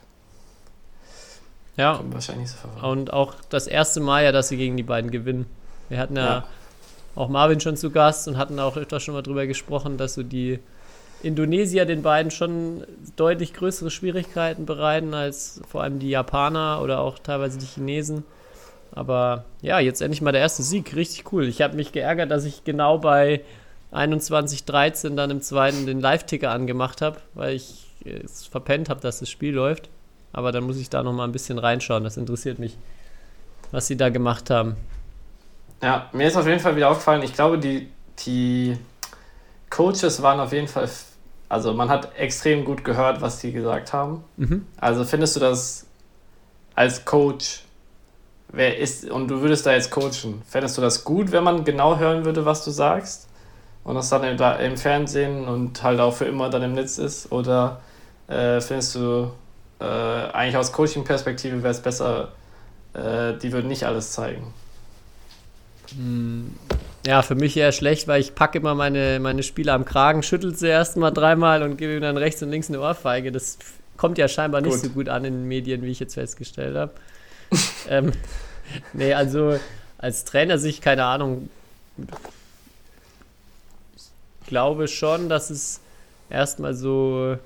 [1.80, 2.00] Ja.
[2.10, 5.46] Wahrscheinlich so Und auch das erste Mal ja, dass sie gegen die beiden gewinnen.
[5.88, 6.44] Wir hatten ja, ja,
[7.16, 10.22] auch Marvin schon zu Gast und hatten auch öfter schon mal drüber gesprochen, dass so
[10.22, 10.58] die
[11.22, 12.84] Indonesier den beiden schon
[13.16, 18.24] deutlich größere Schwierigkeiten bereiten als vor allem die Japaner oder auch teilweise die Chinesen.
[18.92, 20.94] Aber ja, jetzt endlich mal der erste Sieg.
[20.94, 21.46] Richtig cool.
[21.46, 23.42] Ich habe mich geärgert, dass ich genau bei
[23.92, 29.30] 21.13 dann im zweiten den Live-Ticker angemacht habe, weil ich es verpennt habe, dass das
[29.30, 29.88] Spiel läuft.
[30.32, 32.04] Aber dann muss ich da noch mal ein bisschen reinschauen.
[32.04, 32.76] Das interessiert mich,
[33.70, 34.76] was sie da gemacht haben.
[35.82, 37.88] Ja, mir ist auf jeden Fall wieder aufgefallen, ich glaube, die,
[38.26, 38.76] die
[39.70, 40.88] Coaches waren auf jeden Fall,
[41.48, 44.22] also man hat extrem gut gehört, was die gesagt haben.
[44.36, 44.66] Mhm.
[44.76, 45.86] Also findest du das
[46.74, 47.62] als Coach,
[48.48, 51.98] wer ist, und du würdest da jetzt coachen, fändest du das gut, wenn man genau
[51.98, 53.30] hören würde, was du sagst?
[53.84, 57.32] und das dann im, Fernsehen und halt auch für immer dann im Netz ist?
[57.32, 57.80] Oder
[58.28, 59.30] äh, findest du
[59.80, 62.32] äh, eigentlich aus Coaching-Perspektive wäre es besser,
[62.94, 64.52] äh, die würden nicht alles zeigen?
[65.96, 66.54] Hm,
[67.06, 70.54] ja, für mich eher schlecht, weil ich packe immer meine, meine Spieler am Kragen, schüttel
[70.54, 73.32] sie erstmal dreimal und gebe ihnen dann rechts und links eine Ohrfeige.
[73.32, 73.58] Das
[73.96, 74.82] kommt ja scheinbar nicht gut.
[74.82, 76.92] so gut an in den Medien, wie ich jetzt festgestellt habe.
[77.88, 78.12] ähm,
[78.92, 79.58] nee, also
[79.98, 81.48] als Trainer sich, keine Ahnung,
[84.46, 85.80] glaube schon, dass es
[86.28, 87.36] erstmal so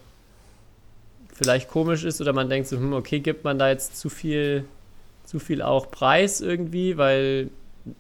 [1.35, 4.65] vielleicht komisch ist oder man denkt so, hm, okay, gibt man da jetzt zu viel,
[5.25, 7.51] zu viel auch Preis irgendwie, weil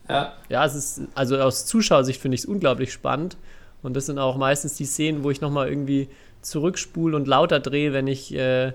[0.08, 3.36] ja, ja es ist, also aus Zuschauersicht finde ich es unglaublich spannend
[3.82, 6.08] und das sind auch meistens die Szenen, wo ich nochmal irgendwie
[6.40, 8.72] zurückspule und lauter drehe, wenn ich äh,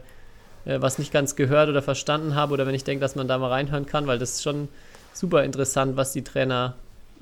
[0.65, 3.37] äh, was nicht ganz gehört oder verstanden habe oder wenn ich denke, dass man da
[3.37, 4.67] mal reinhören kann, weil das ist schon
[5.13, 6.75] super interessant, was die Trainer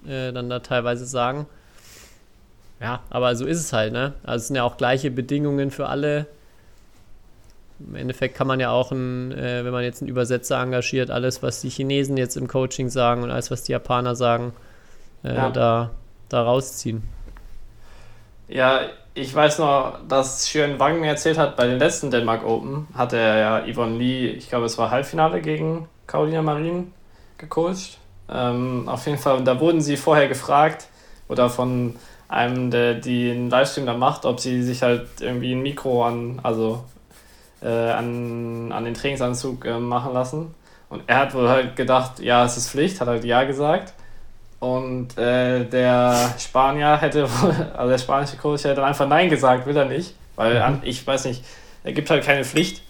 [0.08, 1.46] äh, dann da teilweise sagen.
[2.80, 4.14] Ja, aber so ist es halt, ne?
[4.24, 6.28] Also es sind ja auch gleiche Bedingungen für alle.
[7.80, 11.44] Im Endeffekt kann man ja auch, ein, äh, wenn man jetzt einen Übersetzer engagiert, alles,
[11.44, 14.54] was die Chinesen jetzt im Coaching sagen und alles, was die Japaner sagen,
[15.24, 15.50] äh, ja.
[15.50, 15.92] da,
[16.30, 17.04] da rausziehen.
[18.48, 18.82] Ja,
[19.14, 23.18] ich weiß noch, dass Xuan Wang mir erzählt hat, bei den letzten Denmark Open hatte
[23.18, 26.94] er ja Yvonne Lee, ich glaube, es war Halbfinale gegen Carolina Marin
[27.38, 27.98] gecoacht.
[28.30, 30.88] Ähm, auf jeden Fall, und da wurden sie vorher gefragt
[31.28, 31.96] oder von
[32.28, 36.84] einem, der einen Livestream da macht, ob sie sich halt irgendwie ein Mikro an, also
[37.62, 40.54] äh, an, an den Trainingsanzug äh, machen lassen.
[40.90, 43.94] Und er hat wohl halt gedacht, ja, es ist Pflicht, hat halt ja gesagt.
[44.60, 47.28] Und äh, der Spanier hätte,
[47.78, 50.16] also der spanische Coach hätte dann einfach Nein gesagt, will er nicht.
[50.36, 50.80] Weil mhm.
[50.84, 51.44] ich weiß nicht,
[51.84, 52.82] er gibt halt keine Pflicht.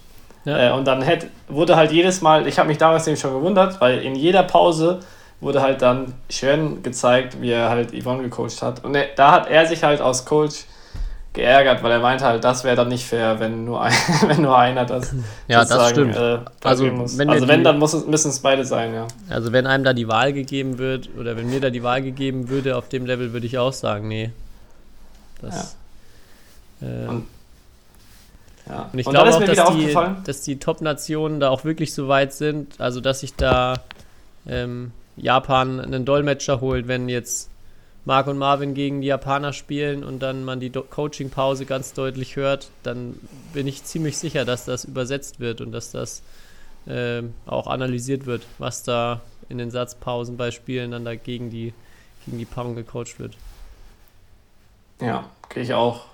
[0.46, 0.70] Ja.
[0.70, 3.82] Äh, und dann hätte, wurde halt jedes Mal, ich habe mich damals nämlich schon gewundert,
[3.82, 5.00] weil in jeder Pause
[5.40, 8.84] wurde halt dann schön gezeigt, wie er halt Yvonne gecoacht hat.
[8.84, 10.66] Und er, da hat er sich halt als Coach
[11.38, 13.94] geärgert, weil er meinte halt, das wäre dann nicht fair, wenn nur, ein,
[14.28, 15.14] wenn nur einer das
[15.48, 16.16] Ja, das stimmt.
[16.16, 17.18] Äh, also, muss.
[17.18, 19.08] Wenn, also wenn, dann müssen es beide sein, ja.
[19.30, 22.50] Also wenn einem da die Wahl gegeben wird, oder wenn mir da die Wahl gegeben
[22.50, 24.32] würde, auf dem Level würde ich auch sagen, nee.
[25.42, 25.78] Das,
[26.82, 26.88] ja.
[26.88, 27.28] Äh, und,
[28.68, 28.90] ja.
[28.92, 32.82] und ich glaube auch, dass die, dass die Top-Nationen da auch wirklich so weit sind,
[32.82, 33.76] also dass ich da
[34.48, 37.50] ähm, Japan einen Dolmetscher holt, wenn jetzt
[38.08, 42.70] Mark und Marvin gegen die Japaner spielen und dann man die Coaching-Pause ganz deutlich hört,
[42.82, 43.20] dann
[43.54, 46.24] bin ich ziemlich sicher, dass das übersetzt wird und dass das
[46.88, 51.74] äh, auch analysiert wird, was da in den Satzpausen bei Spielen dann da gegen die,
[52.26, 53.36] gegen die Paarung gecoacht wird.
[55.02, 56.06] Ja, gehe ich auch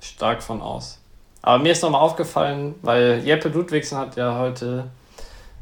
[0.00, 1.00] stark von aus.
[1.42, 4.86] Aber mir ist nochmal aufgefallen, weil Jeppe Ludwigsen hat ja heute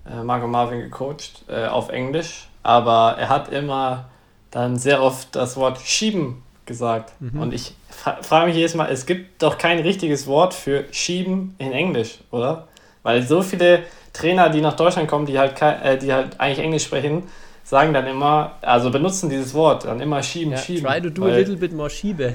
[0.07, 4.07] äh, Marco Marvin gecoacht äh, auf Englisch aber er hat immer
[4.51, 7.13] dann sehr oft das Wort schieben gesagt.
[7.21, 11.55] Und ich fra frage mich jedes Mal, es gibt doch kein richtiges Wort für schieben
[11.59, 12.69] in Englisch, oder?
[13.03, 13.81] Weil so viele
[14.13, 17.25] Trainer, die nach Deutschland kommen, die halt, äh, die halt eigentlich Englisch sprechen,
[17.65, 20.85] sagen dann immer, also benutzen dieses Wort, dann immer schieben, Ja, schieben.
[20.85, 22.35] try to do a little bit more Schiebe.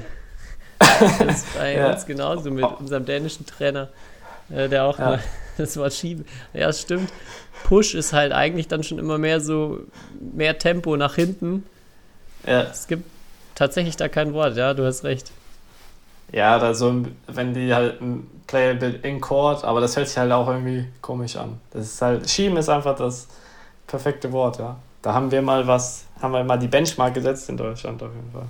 [0.78, 1.00] Das
[1.42, 1.92] ist bei Ja.
[1.92, 3.88] uns genauso mit unserem dänischen Trainer,
[4.50, 5.04] äh, der auch Ja.
[5.10, 5.20] mal
[5.58, 6.24] das Wort Schiebe.
[6.52, 7.10] Ja, es stimmt.
[7.64, 9.80] Push ist halt eigentlich dann schon immer mehr so,
[10.20, 11.64] mehr Tempo nach hinten.
[12.46, 13.04] Ja, Es gibt
[13.54, 15.32] tatsächlich da kein Wort, ja, du hast recht.
[16.32, 20.08] ja, da so, wenn die halt ein Play a bit in Court, aber das hört
[20.08, 21.60] sich halt auch irgendwie komisch an.
[21.70, 23.28] Das ist halt, schieben ist einfach das
[23.86, 24.76] perfekte Wort, ja.
[25.02, 28.32] Da haben wir mal was, haben wir mal die Benchmark gesetzt in Deutschland auf jeden
[28.32, 28.48] Fall.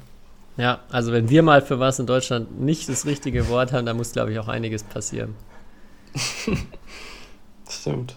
[0.57, 3.97] Ja, also wenn wir mal für was in Deutschland nicht das richtige Wort haben, dann
[3.97, 5.37] muss, glaube ich, auch einiges passieren.
[7.69, 8.17] Stimmt.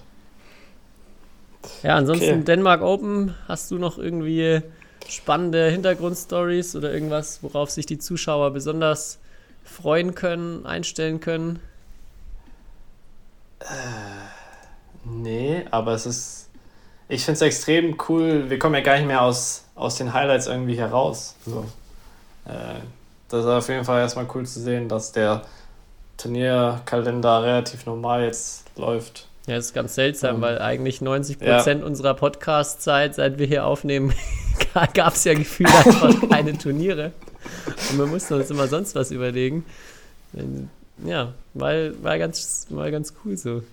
[1.83, 2.43] Ja, ansonsten Okay.
[2.43, 4.61] Denmark Open, hast du noch irgendwie
[5.07, 9.19] spannende Hintergrundstories oder irgendwas, worauf sich die Zuschauer besonders
[9.63, 11.59] freuen können, einstellen können?
[15.05, 16.49] Nee, aber es ist.
[17.07, 18.49] Ich finde es extrem cool.
[18.49, 21.35] Wir kommen ja gar nicht mehr aus, aus den Highlights irgendwie heraus.
[21.45, 21.65] So.
[22.45, 22.81] Äh,
[23.29, 25.41] das ist auf jeden Fall erstmal cool zu sehen, dass der
[26.17, 29.28] Turnierkalender relativ normal jetzt läuft.
[29.49, 33.65] Ja, das ist ganz seltsam, Ähm, weil eigentlich 90 Prozent unserer Podcast-Zeit, seit wir hier
[33.65, 34.13] aufnehmen,
[34.93, 37.13] gab es ja gefühlt einfach keine Turniere.
[37.89, 39.65] Und wir mussten uns immer sonst was überlegen.
[41.03, 43.63] Ja, war, war, ganz, war ganz cool so.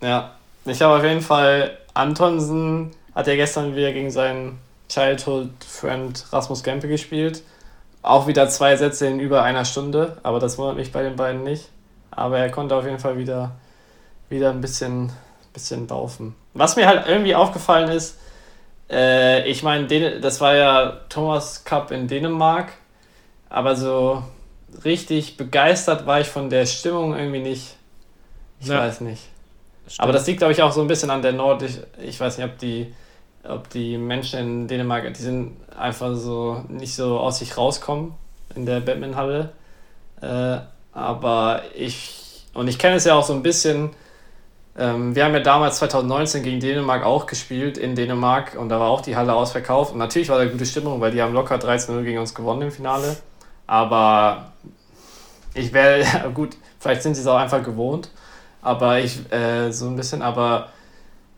[0.00, 4.58] Ja, ich habe auf jeden Fall Antonsen hat ja gestern wieder gegen seinen
[4.88, 7.42] Childhood Friend Rasmus Gempe gespielt.
[8.00, 11.44] Auch wieder zwei Sätze in über einer Stunde, aber das wundert mich bei den beiden
[11.44, 11.68] nicht.
[12.10, 13.52] Aber er konnte auf jeden Fall wieder,
[14.32, 15.12] wieder ein bisschen,
[15.52, 16.34] bisschen laufen.
[16.54, 18.18] Was mir halt irgendwie aufgefallen ist,
[18.90, 22.72] äh, ich meine, das war ja Thomas Cup in Dänemark,
[23.48, 24.22] aber so
[24.84, 27.76] richtig begeistert war ich von der Stimmung irgendwie nicht.
[28.60, 28.80] Ich Ja.
[28.80, 29.22] weiß nicht.
[29.98, 31.74] Aber das liegt, glaube ich, auch so ein bisschen an der Nordisch.
[32.00, 32.94] Ich weiß nicht, ob die,
[33.44, 38.14] ob die Menschen in Dänemark, die sind einfach so nicht so aus sich rauskommen
[38.54, 39.52] in der Badmintonhalle.
[40.20, 40.58] Äh,
[40.92, 43.90] aber ich, und ich kenne es ja auch so ein bisschen.
[44.76, 48.88] Ähm, wir haben ja damals 2019 gegen Dänemark auch gespielt in Dänemark und da war
[48.88, 49.92] auch die Halle ausverkauft.
[49.92, 52.70] Und natürlich war da gute Stimmung, weil die haben locker 13-0 gegen uns gewonnen im
[52.70, 53.16] Finale.
[53.66, 54.52] Aber
[55.54, 56.04] ich wäre,
[56.34, 58.10] gut, vielleicht sind sie es auch einfach gewohnt.
[58.62, 60.68] Aber ich, äh, so ein bisschen, aber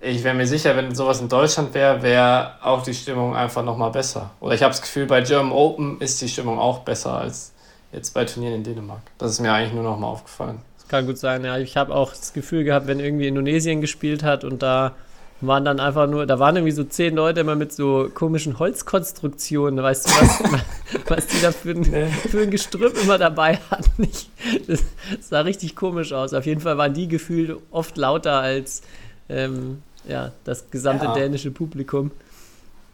[0.01, 3.91] ich wäre mir sicher, wenn sowas in Deutschland wäre, wäre auch die Stimmung einfach nochmal
[3.91, 4.31] besser.
[4.41, 7.53] Oder ich habe das Gefühl, bei German Open ist die Stimmung auch besser als
[7.91, 9.01] jetzt bei Turnieren in Dänemark.
[9.19, 10.61] Das ist mir eigentlich nur nochmal aufgefallen.
[10.95, 11.59] Kann gut sein, ja.
[11.59, 14.95] Ich habe auch das Gefühl gehabt, wenn irgendwie Indonesien gespielt hat und da
[15.41, 19.83] waren dann einfach nur, da waren irgendwie so zehn Leute immer mit so komischen Holzkonstruktionen,
[19.83, 20.43] weißt du, was,
[21.09, 24.05] was die da für ein, für ein Gestrüpp immer dabei hatten.
[24.05, 24.31] Ich,
[24.69, 24.85] das
[25.21, 26.33] sah richtig komisch aus.
[26.33, 28.83] Auf jeden Fall waren die gefühlt oft lauter als
[29.29, 31.15] ähm, ja, das gesamte Ja.
[31.15, 32.13] dänische Publikum.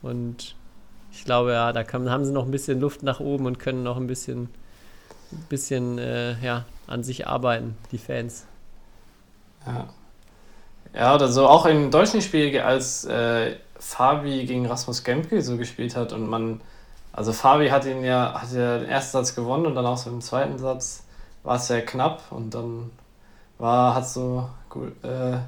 [0.00, 0.54] Und
[1.12, 3.82] ich glaube, ja, da kann, haben sie noch ein bisschen Luft nach oben und können
[3.82, 4.44] noch ein bisschen,
[5.32, 8.46] ein bisschen äh, ja, an sich arbeiten, die Fans.
[9.66, 9.88] Ja.
[10.92, 15.94] Ja, oder so auch im deutschen Spiel, als äh, Fabi gegen Rasmus Gemke so gespielt
[15.94, 16.60] hat und man,
[17.12, 20.10] also Fabi hat ihn ja, hat ja den ersten Satz gewonnen und dann auch so
[20.10, 21.04] im zweiten Satz
[21.44, 22.90] war es sehr knapp und dann
[23.58, 25.38] war, hat so, gut, äh,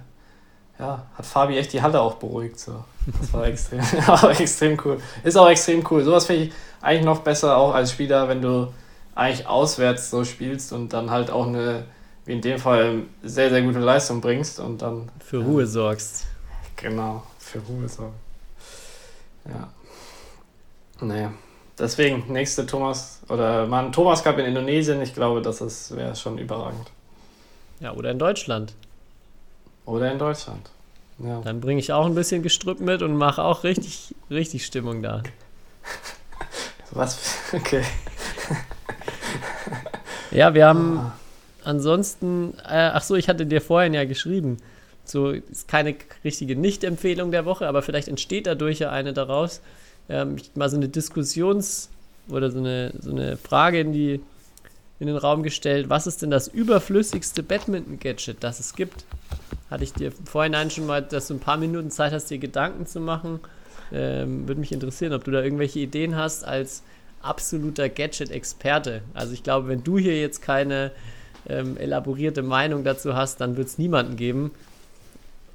[0.79, 2.59] ja, hat Fabi echt die Halle auch beruhigt.
[2.59, 2.85] So.
[3.21, 5.01] Das war extrem, war extrem cool.
[5.25, 6.05] Ist auch extrem cool.
[6.05, 8.69] Sowas finde ich eigentlich noch besser auch als Spieler, wenn du
[9.15, 11.85] eigentlich auswärts so spielst und dann halt auch eine,
[12.25, 16.27] wie in dem Fall, sehr, sehr gute Leistung bringst und dann Für Ruhe sorgst.
[16.77, 18.15] genau für Ruhe sorgen.
[19.47, 19.69] Ja.
[21.01, 21.33] Naja.
[21.79, 26.15] Deswegen, nächste Thomas oder mal ein Thomas Cup in Indonesien, ich glaube, das ist- wäre
[26.15, 26.91] schon überragend.
[27.81, 28.75] Ja, oder in Deutschland.
[29.85, 30.71] Oder in Deutschland.
[31.19, 31.41] Ja.
[31.41, 35.23] Dann bringe ich auch ein bisschen Gestrüpp mit und mache auch richtig, richtig Stimmung da.
[36.93, 37.19] Was?
[37.53, 37.83] Okay.
[40.33, 41.13] Ja, wir haben
[41.63, 44.57] ansonsten, äh, ach so, ich hatte dir vorhin ja geschrieben,
[45.05, 49.61] so ist keine richtige Nicht-Empfehlung der Woche, aber vielleicht entsteht dadurch ja eine daraus.
[50.09, 51.91] Ähm, mal so eine Diskussions-
[52.29, 54.21] oder so eine, so eine Frage in, die,
[55.01, 59.05] in den Raum gestellt, was ist denn das überflüssigste Badminton-Gadget, das es gibt?
[59.71, 62.87] Hatte ich dir vorhin schon mal, dass du ein paar Minuten Zeit hast, dir Gedanken
[62.87, 63.41] zu machen.
[63.93, 66.83] Ähm, Würde mich interessieren, ob du da irgendwelche Ideen hast als
[67.23, 69.03] absoluter Gadget-Experte.
[69.15, 70.93] Also ich glaube, wenn du hier jetzt keine
[71.49, 74.53] ähm, elaborierte Meinung dazu hast, dann wird es niemanden geben.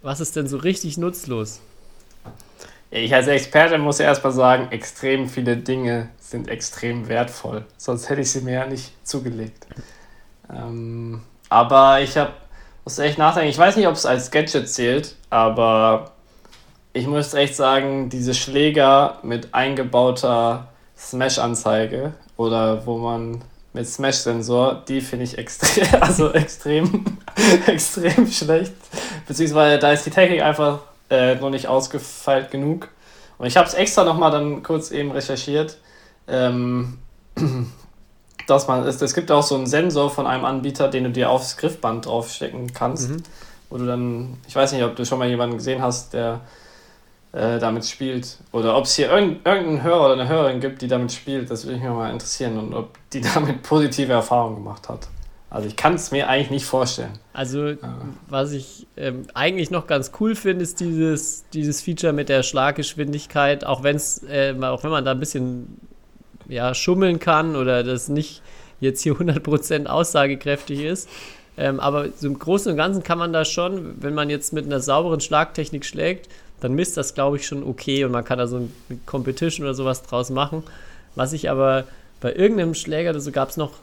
[0.02, 1.62] Was ist denn so richtig nutzlos?
[2.90, 7.66] Ich als Experte muss erstmal sagen, extrem viele Dinge sind extrem wertvoll.
[7.78, 9.68] Sonst hätte ich sie mir ja nicht zugelegt.
[10.50, 12.32] Ähm, aber ich habe,
[12.86, 16.12] muss echt nachdenken, ich weiß nicht, ob es als Gadget zählt, aber
[16.94, 23.42] ich muss echt sagen, diese Schläger mit eingebauter Smash-Anzeige oder wo man
[23.74, 27.18] mit Smash-Sensor, die finde ich extrem, also extrem,
[27.68, 28.74] extrem schlecht.
[29.28, 30.80] Beziehungsweise da ist die Technik einfach
[31.10, 32.90] äh, noch nicht ausgefeilt genug.
[33.38, 35.78] Und ich habe es extra nochmal dann kurz eben recherchiert.
[36.28, 36.98] Ähm,
[38.48, 41.30] dass man es, es gibt auch so einen Sensor von einem Anbieter, den du dir
[41.30, 43.10] aufs Griffband draufstecken kannst.
[43.10, 43.24] Mhm.
[43.70, 46.42] Wo du dann, ich weiß nicht, ob du schon mal jemanden gesehen hast, der
[47.38, 48.38] äh, damit spielt.
[48.52, 51.52] Oder ob es hier irgendeinen Hörer oder eine Hörerin gibt, die damit spielt.
[51.52, 55.08] Das würde mich mal interessieren und ob die damit positive Erfahrungen gemacht hat.
[55.50, 57.20] Also ich kann es mir eigentlich nicht vorstellen.
[57.34, 57.78] Also ja.
[58.28, 63.66] was ich ähm, eigentlich noch ganz cool finde, ist dieses, dieses Feature mit der Schlaggeschwindigkeit,
[63.66, 65.80] auch, wenn's, äh, auch wenn man da ein bisschen
[66.50, 68.42] ja, schummeln kann oder das nicht
[68.80, 71.08] jetzt hier 100% aussagekräftig ist.
[71.56, 74.66] Ähm, aber so im Großen und Ganzen kann man da schon, wenn man jetzt mit
[74.66, 78.48] einer sauberen Schlagtechnik schlägt, dann misst das, glaube ich, schon okay und man kann da
[78.48, 78.70] so eine
[79.06, 80.64] Competition oder sowas draus machen.
[81.16, 81.86] Was ich aber
[82.20, 83.74] bei irgendeinem Schläger, so gab es noch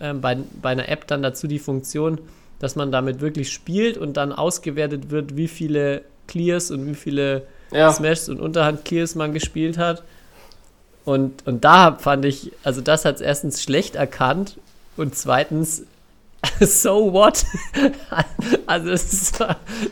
[0.00, 2.18] ähm, bei, bei einer App dann dazu die Funktion,
[2.58, 7.42] dass man damit wirklich spielt und dann ausgewertet wird, wie viele Clears und wie viele
[7.72, 7.92] ja.
[7.92, 10.02] Smashs und Unterhand-Clears man gespielt hat.
[11.04, 14.58] Und, und da fand ich, also das hat es erstens schlecht erkannt
[14.96, 15.84] und zweitens
[16.60, 17.44] so what?
[18.66, 19.44] also es ist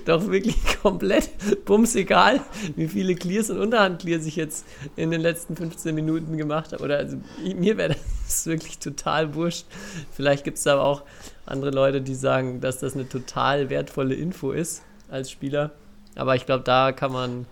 [0.05, 1.31] doch wirklich komplett
[1.65, 2.41] bumsegal,
[2.77, 6.85] wie viele Clears und Unterhand-Clears ich jetzt in den letzten 15 Minuten gemacht habe.
[6.85, 7.19] Oder also
[7.57, 9.67] mir wäre das wirklich total wurscht.
[10.13, 11.03] Vielleicht gibt es aber auch
[11.47, 15.73] andere Leute, die sagen, dass das eine total wertvolle Info ist als Spieler.
[16.15, 17.47] Aber ich glaube, da kann man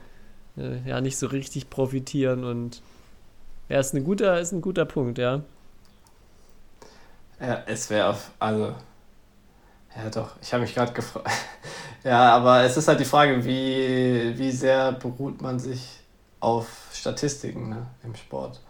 [0.56, 2.82] äh, ja nicht so richtig profitieren und
[3.68, 5.42] ja, ist, ein guter, ist ein guter Punkt, ja.
[7.46, 8.72] Ja, es wäre auf, also,
[9.96, 11.28] ja doch, ich habe mich gerade gefragt.
[12.04, 16.00] ja, aber es ist halt die Frage, wie, wie sehr beruht man sich
[16.40, 18.60] auf Statistiken ne, im Sport.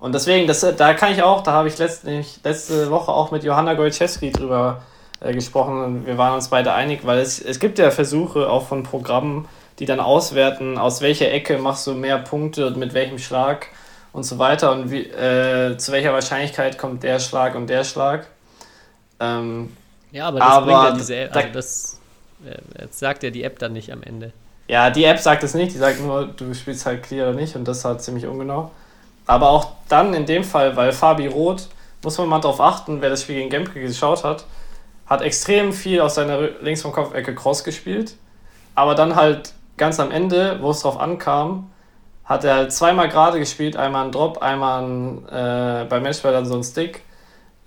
[0.00, 3.44] Und deswegen, das, da kann ich auch, da habe ich letzte, letzte Woche auch mit
[3.44, 4.82] Johanna Golczewski drüber
[5.20, 8.66] äh, gesprochen und wir waren uns beide einig, weil es, es gibt ja Versuche auch
[8.66, 9.46] von Programmen,
[9.78, 13.68] die dann auswerten, aus welcher Ecke machst du mehr Punkte und mit welchem Schlag
[14.12, 18.26] und so weiter und wie, äh, zu welcher Wahrscheinlichkeit kommt der Schlag und der Schlag.
[19.20, 19.76] Ähm,
[20.10, 22.00] ja, aber das aber bringt ja diese App, also das
[22.44, 24.32] äh, sagt ja die App dann nicht am Ende.
[24.66, 27.56] Ja, die App sagt es nicht, die sagt nur, du spielst halt clear oder nicht
[27.56, 28.70] und das ist halt ziemlich ungenau.
[29.26, 31.68] Aber auch dann in dem Fall, weil Fabi Roth,
[32.02, 34.44] muss man mal darauf achten, wer das Spiel gegen Gemke geschaut hat,
[35.06, 38.14] hat extrem viel aus seiner links vom Kopfecke Cross gespielt,
[38.74, 41.69] aber dann halt ganz am Ende, wo es drauf ankam,
[42.30, 46.46] hat er halt zweimal gerade gespielt, einmal ein Drop, einmal ein, äh, beim Matchball dann
[46.46, 47.02] so ein Stick.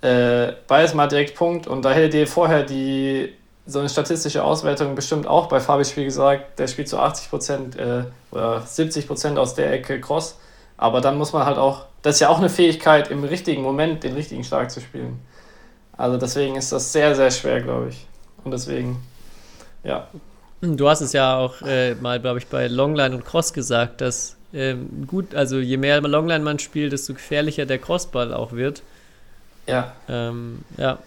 [0.00, 3.34] Äh, beides mal direkt Punkt und da hätte dir vorher die
[3.66, 7.76] so eine statistische Auswertung bestimmt auch bei Fabi Spiel gesagt, der spielt zu so 80%
[7.76, 10.38] äh, oder 70% aus der Ecke Cross.
[10.78, 14.02] Aber dann muss man halt auch, das ist ja auch eine Fähigkeit, im richtigen Moment
[14.02, 15.20] den richtigen Schlag zu spielen.
[15.94, 18.06] Also deswegen ist das sehr, sehr schwer, glaube ich.
[18.44, 18.96] Und deswegen,
[19.82, 20.08] ja.
[20.60, 24.36] Du hast es ja auch äh, mal, glaube ich, bei Longline und Cross gesagt, dass
[24.54, 28.82] ähm, gut, also je mehr Longline man spielt, desto gefährlicher der Crossball auch wird.
[29.66, 29.92] Ja.
[30.08, 30.98] Ähm, ja,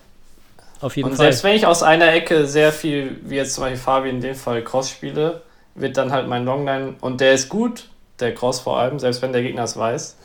[0.82, 1.28] auf jeden und Fall.
[1.28, 4.36] Selbst wenn ich aus einer Ecke sehr viel, wie jetzt zum Beispiel Fabi in dem
[4.36, 5.42] Fall, Cross spiele,
[5.76, 9.32] wird dann halt mein Longline, und der ist gut, der Cross vor allem, selbst wenn
[9.32, 10.18] der Gegner es weiß.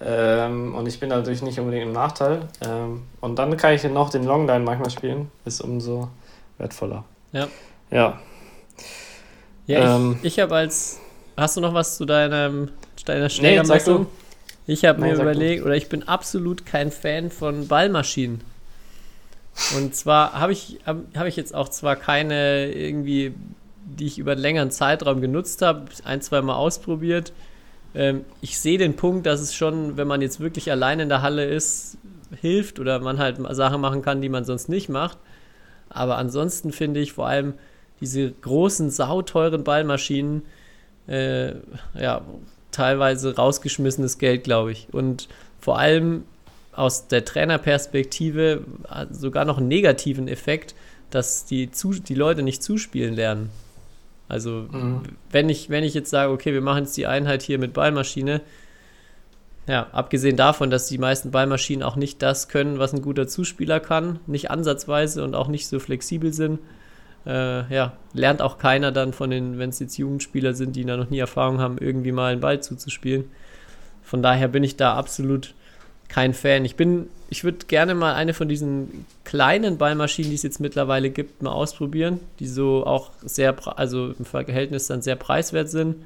[0.00, 2.40] Ähm, und ich bin natürlich nicht unbedingt im Nachteil.
[2.60, 6.08] Ähm, und dann kann ich noch den Longline manchmal spielen, ist umso
[6.58, 7.04] wertvoller.
[7.32, 7.48] Ja.
[7.90, 8.18] Ja.
[9.66, 11.00] Ja, ich, ich habe als
[11.36, 12.70] Hast du noch was zu deinem,
[13.04, 14.06] deiner Schlägermessung?
[14.66, 15.66] Nee, ich habe mir überlegt, du.
[15.66, 18.40] oder ich bin absolut kein Fan von Ballmaschinen.
[19.76, 23.34] Und zwar habe ich, hab, hab ich jetzt auch zwar keine irgendwie,
[23.84, 27.32] die ich über einen längeren Zeitraum genutzt habe, ein, zwei Mal ausprobiert.
[27.94, 31.22] Ähm, ich sehe den Punkt, dass es schon, wenn man jetzt wirklich allein in der
[31.22, 31.98] Halle ist,
[32.40, 35.18] hilft oder man halt Sachen machen kann, die man sonst nicht macht.
[35.90, 37.54] Aber ansonsten finde ich vor allem
[38.00, 40.42] diese großen, sauteuren Ballmaschinen,
[41.08, 41.52] äh,
[41.98, 42.22] ja,
[42.72, 44.88] teilweise rausgeschmissenes Geld, glaube ich.
[44.92, 45.28] Und
[45.60, 46.24] vor allem
[46.72, 48.62] aus der Trainerperspektive
[49.10, 50.74] sogar noch einen negativen Effekt,
[51.10, 53.50] dass die, zu, die Leute nicht zuspielen lernen.
[54.28, 55.02] Also, mhm.
[55.30, 58.42] wenn, ich, wenn ich jetzt sage, okay, wir machen jetzt die Einheit hier mit Ballmaschine,
[59.68, 63.80] ja, abgesehen davon, dass die meisten Ballmaschinen auch nicht das können, was ein guter Zuspieler
[63.80, 66.60] kann, nicht ansatzweise und auch nicht so flexibel sind,
[67.26, 70.96] äh, ja, lernt auch keiner dann von den, wenn es jetzt Jugendspieler sind, die da
[70.96, 73.24] noch nie Erfahrung haben, irgendwie mal einen Ball zuzuspielen.
[74.02, 75.54] Von daher bin ich da absolut
[76.08, 76.64] kein Fan.
[76.64, 81.10] Ich bin, ich würde gerne mal eine von diesen kleinen Ballmaschinen, die es jetzt mittlerweile
[81.10, 85.96] gibt, mal ausprobieren, die so auch sehr, also im Verhältnis dann sehr preiswert sind.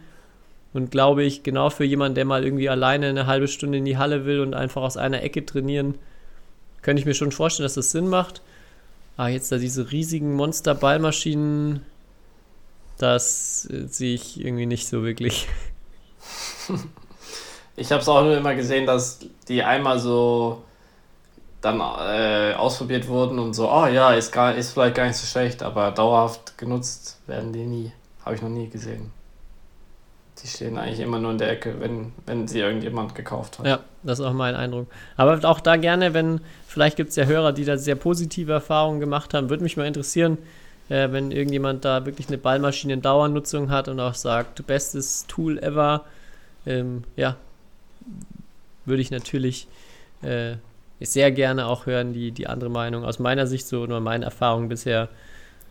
[0.72, 3.98] Und glaube ich, genau für jemanden, der mal irgendwie alleine eine halbe Stunde in die
[3.98, 5.96] Halle will und einfach aus einer Ecke trainieren,
[6.80, 8.40] könnte ich mir schon vorstellen, dass das Sinn macht.
[9.20, 11.84] Aber jetzt da diese riesigen Monster-Ballmaschinen,
[12.96, 15.46] das äh, sehe ich irgendwie nicht so wirklich.
[17.76, 20.64] Ich habe es auch nur immer gesehen, dass die einmal so
[21.62, 25.26] dann äh, ausprobiert wurden und so, oh ja, ist, gar, ist vielleicht gar nicht so
[25.26, 27.92] schlecht, aber dauerhaft genutzt werden die nie.
[28.22, 29.12] Habe ich noch nie gesehen.
[30.42, 33.66] Die stehen eigentlich immer nur in der Ecke, wenn, wenn sie irgendjemand gekauft hat.
[33.66, 34.86] Ja, das ist auch mein Eindruck.
[35.16, 39.00] Aber auch da gerne, wenn, vielleicht gibt es ja Hörer, die da sehr positive Erfahrungen
[39.00, 40.38] gemacht haben, würde mich mal interessieren,
[40.88, 45.58] äh, wenn irgendjemand da wirklich eine Ballmaschine in Dauernutzung hat und auch sagt, bestes Tool
[45.58, 46.04] ever.
[46.66, 47.36] Ähm, ja,
[48.84, 49.68] würde ich natürlich
[50.22, 50.56] äh,
[51.00, 53.04] sehr gerne auch hören, die, die andere Meinung.
[53.04, 55.08] Aus meiner Sicht so, nur meine Erfahrung bisher,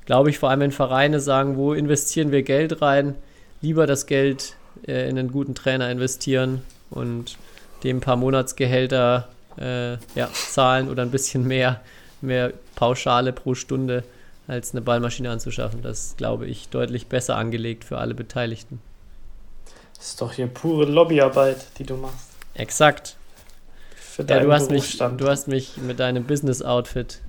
[0.06, 3.16] glaube ich, vor allem wenn Vereine sagen, wo investieren wir Geld rein,
[3.62, 4.56] lieber das Geld
[4.88, 7.38] äh, in einen guten Trainer investieren und
[7.84, 9.28] dem ein paar Monatsgehälter
[9.58, 11.82] äh, ja, zahlen oder ein bisschen mehr,
[12.22, 14.04] mehr Pauschale pro Stunde
[14.48, 15.82] als eine Ballmaschine anzuschaffen.
[15.82, 18.82] Das ist, glaube ich, deutlich besser angelegt für alle Beteiligten.
[19.96, 22.30] Das ist doch hier pure Lobbyarbeit, die du machst.
[22.54, 23.16] Exakt.
[24.18, 27.20] Ja, du hast, mich, du hast mich mit deinem Business-Outfit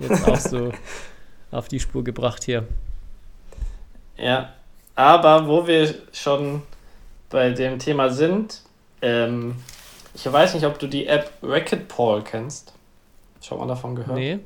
[0.00, 0.72] jetzt auch so
[1.50, 2.66] auf die Spur gebracht hier.
[4.16, 4.52] Ja,
[4.94, 6.62] aber wo wir schon
[7.36, 8.62] bei dem Thema sind,
[9.02, 9.56] ähm,
[10.14, 12.72] ich weiß nicht, ob du die App Racquetball kennst.
[13.42, 14.16] Schon mal davon gehört?
[14.16, 14.38] Nee.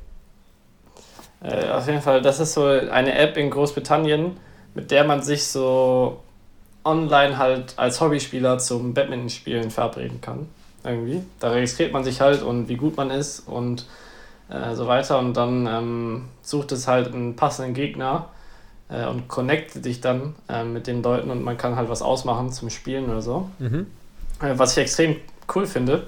[1.41, 4.37] Äh, auf jeden Fall, das ist so eine App in Großbritannien,
[4.75, 6.19] mit der man sich so
[6.85, 10.49] online halt als Hobbyspieler zum Badmintonspielen verabreden kann.
[10.83, 11.23] Irgendwie.
[11.39, 13.87] Da registriert man sich halt und wie gut man ist und
[14.49, 15.21] äh, so weiter.
[15.21, 18.31] Und dann ähm, sucht es halt einen passenden Gegner
[18.91, 22.53] äh, und connectet dich dann äh, mit den Leuten und man kann halt was ausmachen
[22.53, 23.51] zum Spielen oder so.
[23.59, 23.87] Mhm.
[24.43, 25.17] Äh, was ich extrem
[25.55, 26.07] cool finde,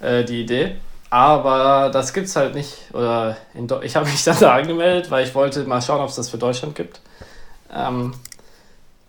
[0.00, 0.76] äh, die Idee.
[1.10, 2.76] Aber das gibt es halt nicht.
[2.92, 3.36] Oder
[3.82, 6.38] ich habe mich dann da angemeldet, weil ich wollte mal schauen, ob es das für
[6.38, 7.00] Deutschland gibt.
[7.72, 8.14] Ähm,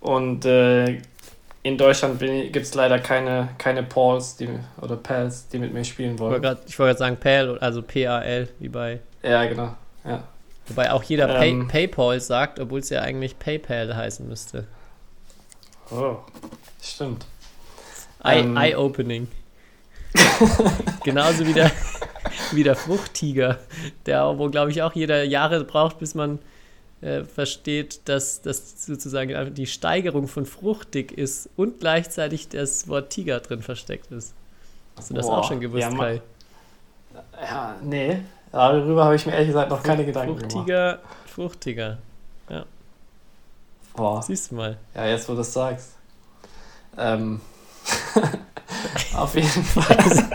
[0.01, 1.01] und äh,
[1.63, 4.47] in Deutschland gibt es leider keine, keine Pals die,
[4.79, 6.35] oder Pals, die mit mir spielen wollen.
[6.67, 8.99] Ich wollte gerade sagen Pal, also P-A-L, wie bei.
[9.23, 9.73] Ja, genau.
[10.03, 10.23] Ja.
[10.67, 14.65] Wobei auch jeder ähm, Pay PayPal sagt, obwohl es ja eigentlich PayPal heißen müsste.
[15.91, 16.17] Oh,
[16.81, 17.25] stimmt.
[18.23, 19.27] Ähm, Eye-Opening.
[21.03, 21.71] Genauso wie der,
[22.51, 23.59] wie der Fruchttiger,
[24.05, 26.39] der, wo glaube ich auch jeder Jahre braucht, bis man
[27.01, 33.39] äh, versteht, dass das sozusagen die Steigerung von fruchtig ist und gleichzeitig das Wort Tiger
[33.41, 34.33] drin versteckt ist.
[34.95, 36.21] Hast du das Boah, auch schon gewusst, ja, Kai?
[37.41, 38.21] Ja, nee.
[38.55, 41.15] Darüber habe ich mir ehrlich gesagt noch keine Gedanken fruchtiger, gemacht.
[41.25, 41.97] Fruchtiger,
[42.49, 42.65] ja.
[43.97, 44.21] Boah.
[44.21, 44.77] Siehst du mal.
[44.95, 45.97] Ja, jetzt wo du es sagst.
[46.97, 47.41] Ähm.
[49.13, 50.29] Auf jeden Fall.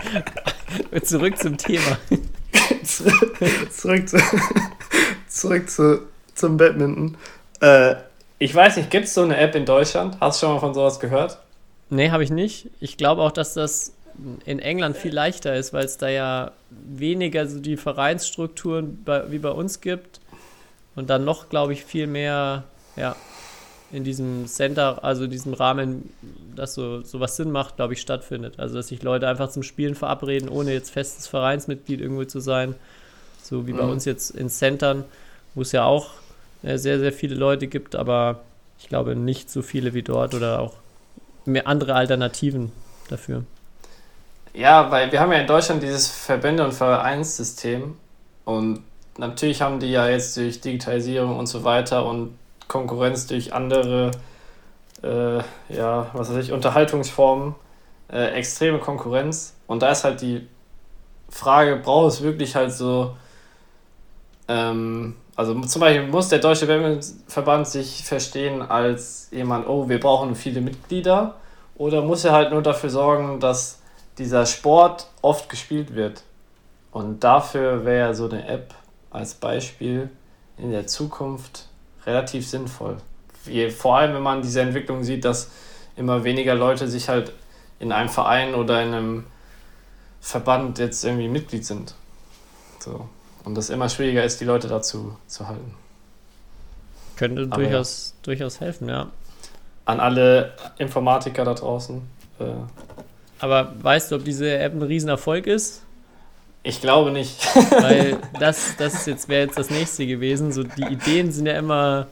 [1.03, 1.97] zurück zum Thema.
[2.83, 4.17] zurück, zu,
[5.27, 6.03] zurück zu,
[6.35, 7.17] zum Badminton.
[7.59, 7.95] Äh,
[8.37, 10.17] ich weiß nicht, gibt es so eine App in Deutschland?
[10.21, 11.39] Hast du schon mal von sowas gehört?
[11.89, 12.69] Nee, habe ich nicht.
[12.79, 13.93] Ich glaube auch, dass das
[14.45, 19.39] in England viel leichter ist, weil es da ja weniger so die Vereinsstrukturen bei, wie
[19.39, 20.19] bei uns gibt
[20.95, 22.63] und dann noch, glaube ich, viel mehr
[22.95, 23.15] ja,
[23.91, 26.09] in diesem Center, also in diesem Rahmen,
[26.55, 28.55] dass so sowas Sinn macht, glaube ich, stattfindet.
[28.57, 32.75] Also dass sich Leute einfach zum Spielen verabreden, ohne jetzt festes Vereinsmitglied irgendwo zu sein.
[33.41, 33.91] So wie bei mhm.
[33.91, 35.03] uns jetzt in Centern,
[35.55, 36.11] wo es ja auch
[36.63, 38.41] äh, sehr, sehr viele Leute gibt, aber
[38.79, 40.73] ich glaube nicht so viele wie dort oder auch
[41.45, 42.71] mehr andere Alternativen
[43.09, 43.43] dafür.
[44.53, 47.95] Ja, weil wir haben ja in Deutschland dieses Verbände- und Vereinssystem
[48.43, 48.83] und
[49.17, 52.37] natürlich haben die ja jetzt durch Digitalisierung und so weiter und
[52.67, 54.11] Konkurrenz durch andere,
[55.03, 55.37] äh,
[55.73, 57.55] ja, was weiß ich, Unterhaltungsformen,
[58.11, 59.55] äh, extreme Konkurrenz.
[59.67, 60.47] Und da ist halt die
[61.29, 63.15] Frage, braucht es wirklich halt so,
[64.49, 70.35] ähm, also zum Beispiel muss der Deutsche Badmintonverband sich verstehen als jemand, oh, wir brauchen
[70.35, 71.35] viele Mitglieder,
[71.75, 73.80] oder muss er halt nur dafür sorgen, dass
[74.17, 76.23] dieser Sport oft gespielt wird?
[76.91, 78.73] Und dafür wäre so eine App
[79.09, 80.09] als Beispiel
[80.57, 81.67] in der Zukunft
[82.05, 82.97] relativ sinnvoll.
[83.75, 85.49] Vor allem, wenn man diese Entwicklung sieht, dass
[85.95, 87.31] immer weniger Leute sich halt
[87.79, 89.25] in einem Verein oder in einem
[90.19, 91.95] Verband jetzt irgendwie Mitglied sind.
[92.79, 93.09] So.
[93.43, 95.73] Und das immer schwieriger ist, die Leute dazu zu halten.
[97.15, 99.07] Könnte Aber durchaus, durchaus helfen, ja.
[99.85, 102.01] An alle Informatiker da draußen.
[102.39, 102.45] Äh,
[103.41, 105.83] Aber weißt du, ob diese App ein Riesenerfolg ist?
[106.63, 107.43] ich glaube nicht.
[107.71, 110.51] Weil das, das jetzt wäre jetzt das nächste gewesen.
[110.51, 112.07] So die Ideen sind ja immer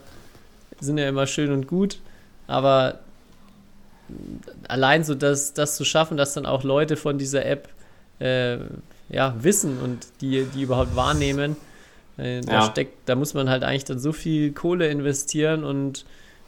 [0.80, 1.98] sind ja immer schön und gut,
[2.46, 2.98] aber
[4.66, 7.68] allein so das, das zu schaffen, dass dann auch Leute von dieser App
[8.18, 8.56] äh,
[9.08, 11.56] ja, wissen und die, die überhaupt wahrnehmen,
[12.16, 12.62] äh, da Ja.
[12.62, 16.04] steckt, da muss man halt eigentlich dann so viel Kohle investieren und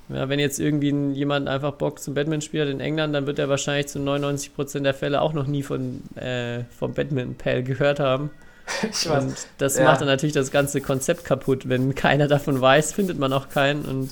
[0.09, 3.49] ja, wenn jetzt irgendwie jemand einfach Bock zum Badminton spielt in England, dann wird er
[3.49, 8.31] wahrscheinlich zu 99% der Fälle auch noch nie von, äh, vom Badminton-Pal gehört haben.
[8.91, 9.25] ich weiß.
[9.25, 9.85] Und das Ja.
[9.85, 11.69] macht dann natürlich das ganze Konzept kaputt.
[11.69, 14.11] Wenn keiner davon weiß, findet man auch keinen und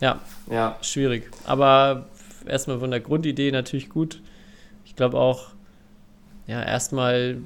[0.00, 0.20] ja,
[0.50, 1.30] Ja, schwierig.
[1.44, 2.06] Aber
[2.46, 4.20] erstmal von der Grundidee natürlich gut.
[4.84, 5.48] Ich glaube auch,
[6.46, 7.38] ja, erstmal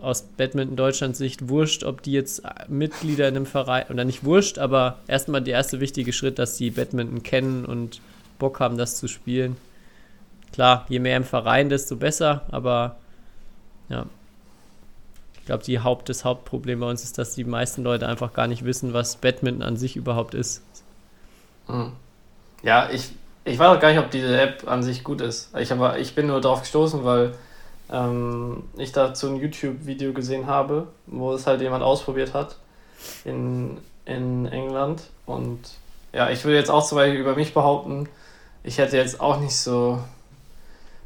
[0.00, 4.58] aus Badminton Deutschland Sicht wurscht, ob die jetzt Mitglieder in einem Verein, oder nicht wurscht,
[4.58, 8.00] aber erstmal der erste wichtige Schritt, dass die Badminton kennen und
[8.38, 9.56] Bock haben, das zu spielen.
[10.52, 12.96] Klar, je mehr im Verein, desto besser, aber
[13.88, 14.06] ja.
[15.38, 18.64] Ich glaube, Haupt, das Hauptproblem bei uns ist, dass die meisten Leute einfach gar nicht
[18.64, 20.62] wissen, was Badminton an sich überhaupt ist.
[21.66, 21.92] Mhm.
[22.62, 23.10] Ja, ich,
[23.44, 25.52] ich weiß auch gar nicht, ob diese App an sich gut ist.
[25.56, 27.32] Ich, aber, ich bin nur darauf gestoßen, weil
[27.92, 32.56] ähm, ich dazu ein YouTube-Video gesehen habe, wo es halt jemand ausprobiert hat
[33.24, 35.02] in, in England.
[35.26, 35.60] Und
[36.12, 38.08] ja, ich würde jetzt auch zum Beispiel über mich behaupten,
[38.64, 39.98] ich hätte jetzt auch nicht so.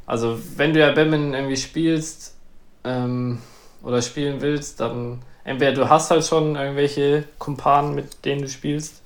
[0.05, 2.35] Also, wenn du ja Badminton irgendwie spielst
[2.83, 3.39] ähm,
[3.83, 9.01] oder spielen willst, dann entweder du hast halt schon irgendwelche Kumpanen, mit denen du spielst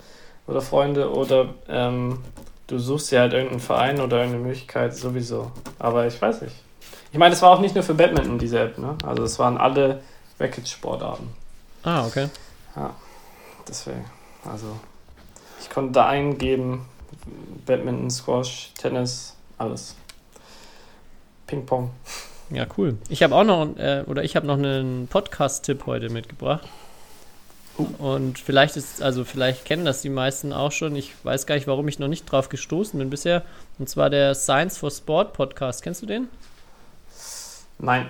[0.45, 2.19] oder Freunde oder ähm,
[2.67, 5.51] du suchst dir halt irgendeinen Verein oder irgendeine Möglichkeit sowieso.
[5.79, 6.55] Aber ich weiß nicht.
[7.11, 8.97] Ich meine, es war auch nicht nur für Badminton diese App, ne?
[9.05, 10.01] Also es waren alle
[10.39, 11.27] Racket-Sportarten.
[11.83, 12.29] Ah, okay.
[13.67, 14.05] Deswegen.
[14.45, 14.67] Also
[15.59, 16.85] ich konnte da eingeben,
[17.65, 19.95] Badminton, Squash, Tennis, alles.
[21.47, 21.91] Ping-Pong.
[22.49, 22.97] Ja, cool.
[23.09, 26.67] Ich habe auch noch, äh, oder ich habe noch einen Podcast-Tipp heute mitgebracht.
[27.97, 30.95] Und vielleicht ist, also vielleicht kennen das die meisten auch schon.
[30.95, 33.43] Ich weiß gar nicht, warum ich noch nicht drauf gestoßen bin bisher.
[33.79, 35.81] Und zwar der Science for Sport Podcast.
[35.81, 36.27] Kennst du den?
[37.81, 38.07] Nein.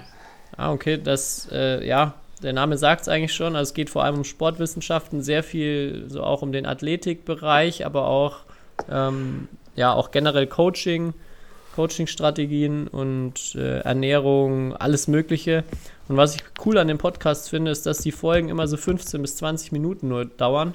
[0.57, 0.99] Ah, okay.
[1.01, 2.13] Das, äh, ja,
[2.43, 3.55] der Name sagt es eigentlich schon.
[3.55, 8.07] Also es geht vor allem um Sportwissenschaften, sehr viel so auch um den Athletikbereich, aber
[8.07, 8.39] auch,
[8.89, 11.13] ähm, ja, auch generell Coaching,
[11.75, 15.63] Coaching-Strategien und äh, Ernährung, alles Mögliche.
[16.09, 19.21] Und was ich cool an dem Podcast finde, ist, dass die Folgen immer so 15
[19.21, 20.73] bis 20 Minuten nur dauern.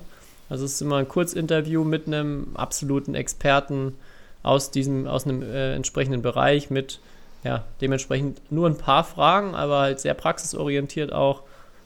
[0.48, 3.94] Also es ist immer ein Kurzinterview mit einem absoluten Experten
[4.42, 7.00] aus diesem, aus einem äh, entsprechenden Bereich mit
[7.46, 11.42] ja, dementsprechend nur ein paar Fragen, aber halt sehr praxisorientiert auch,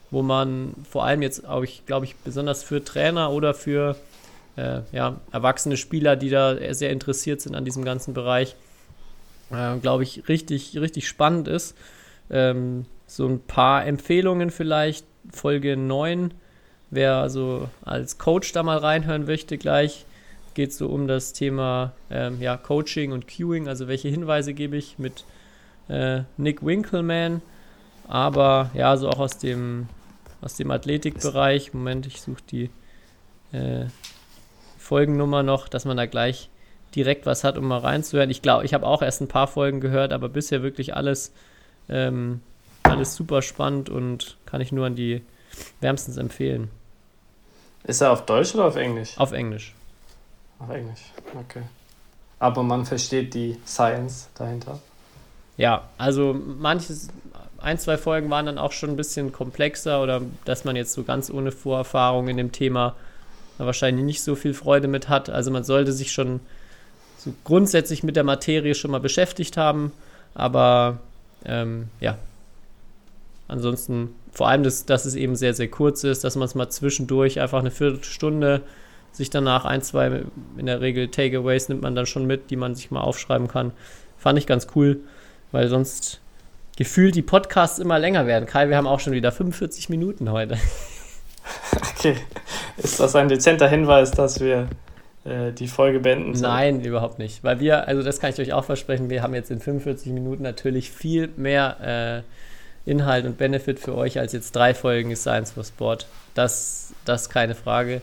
[0.09, 3.95] wo man vor allem jetzt, auch ich glaube ich, besonders für Trainer oder für
[4.57, 8.55] äh, ja, erwachsene Spieler, die da sehr interessiert sind an diesem ganzen Bereich,
[9.51, 11.77] äh, glaube ich, richtig, richtig spannend ist.
[12.31, 16.33] Ähm, so ein paar Empfehlungen vielleicht, Folge 9,
[16.89, 20.05] wer also als Coach da mal reinhören möchte gleich,
[20.55, 24.97] geht so um das Thema ähm, ja, Coaching und Cueing, also welche Hinweise gebe ich
[24.97, 25.23] mit
[25.91, 27.41] äh, Nick Winkelmann,
[28.07, 29.87] aber ja, so auch aus dem,
[30.41, 31.73] aus dem Athletikbereich.
[31.73, 32.69] Moment, ich suche die
[33.51, 33.85] äh,
[34.77, 36.49] Folgennummer noch, dass man da gleich
[36.95, 38.29] direkt was hat, um mal reinzuhören.
[38.29, 41.33] Ich glaube, ich habe auch erst ein paar Folgen gehört, aber bisher wirklich alles,
[41.89, 42.41] ähm,
[42.83, 45.21] alles super spannend und kann ich nur an die
[45.79, 46.69] wärmstens empfehlen.
[47.83, 49.17] Ist er auf Deutsch oder auf Englisch?
[49.17, 49.73] Auf Englisch.
[50.59, 51.01] Auf Englisch,
[51.33, 51.63] okay.
[52.39, 54.79] Aber man versteht die Science dahinter.
[55.61, 57.09] Ja, also manches,
[57.59, 61.03] ein, zwei Folgen waren dann auch schon ein bisschen komplexer oder dass man jetzt so
[61.03, 62.95] ganz ohne Vorerfahrung in dem Thema
[63.59, 65.29] wahrscheinlich nicht so viel Freude mit hat.
[65.29, 66.39] Also man sollte sich schon
[67.19, 69.91] so grundsätzlich mit der Materie schon mal beschäftigt haben,
[70.33, 70.97] aber
[71.45, 72.17] ähm, ja.
[73.47, 76.69] Ansonsten, vor allem, dass, dass es eben sehr, sehr kurz ist, dass man es mal
[76.69, 78.63] zwischendurch einfach eine Viertelstunde
[79.11, 80.23] sich danach ein, zwei,
[80.57, 83.73] in der Regel Takeaways nimmt man dann schon mit, die man sich mal aufschreiben kann.
[84.17, 85.01] Fand ich ganz cool,
[85.51, 86.19] weil sonst
[86.77, 88.45] gefühlt die Podcasts immer länger werden.
[88.45, 90.57] Kai, wir haben auch schon wieder 45 Minuten heute.
[91.95, 92.17] Okay.
[92.77, 94.67] Ist das ein dezenter Hinweis, dass wir
[95.23, 96.51] äh, die Folge beenden sollen?
[96.51, 97.43] Nein, überhaupt nicht.
[97.43, 100.43] Weil wir, also das kann ich euch auch versprechen, wir haben jetzt in 45 Minuten
[100.43, 102.23] natürlich viel mehr
[102.85, 106.07] äh, Inhalt und Benefit für euch als jetzt drei Folgen Science for Sport.
[106.33, 108.01] Das, das ist keine Frage.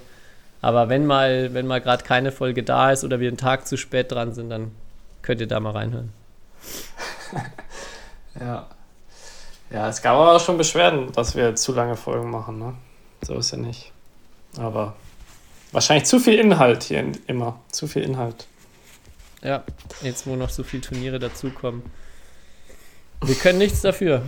[0.61, 3.77] Aber wenn mal, wenn mal gerade keine Folge da ist oder wir einen Tag zu
[3.77, 4.73] spät dran sind, dann
[5.23, 6.13] könnt ihr da mal reinhören.
[8.41, 8.69] Ja.
[9.71, 12.75] Ja, es gab aber auch schon Beschwerden, dass wir zu lange Folgen machen, ne?
[13.23, 13.91] So ist ja nicht.
[14.57, 14.95] Aber
[15.73, 17.61] Wahrscheinlich zu viel Inhalt hier in, immer.
[17.71, 18.47] Zu viel Inhalt.
[19.43, 19.65] Ja,
[20.03, 21.83] jetzt wo noch so viele Turniere dazukommen.
[23.23, 24.23] Wir können nichts dafür.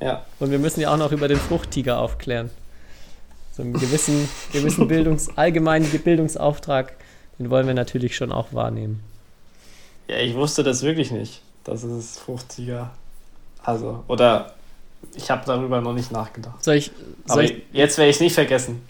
[0.00, 0.24] Ja.
[0.40, 2.50] Und wir müssen ja auch noch über den Fruchttiger aufklären.
[3.52, 6.94] So einen gewissen, gewissen Bildungs-, allgemeinen Bildungsauftrag,
[7.38, 9.04] den wollen wir natürlich schon auch wahrnehmen.
[10.08, 11.42] Ja, ich wusste das wirklich nicht.
[11.64, 12.90] Das ist Fruchtiger.
[13.62, 14.52] Also, oder
[15.14, 16.62] ich habe darüber noch nicht nachgedacht.
[16.62, 16.92] Soll ich,
[17.26, 18.82] soll Aber ich, jetzt werde ich es nicht vergessen.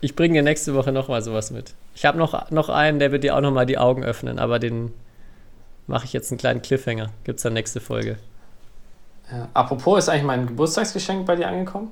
[0.00, 1.74] ich bringe dir nächste Woche nochmal sowas mit.
[1.94, 4.92] Ich habe noch, noch einen, der wird dir auch nochmal die Augen öffnen, aber den
[5.86, 7.10] mache ich jetzt einen kleinen Cliffhanger.
[7.24, 8.16] Gibt's dann nächste Folge.
[9.30, 9.48] Ja.
[9.54, 11.90] Apropos, ist eigentlich mein Geburtstagsgeschenk bei dir angekommen?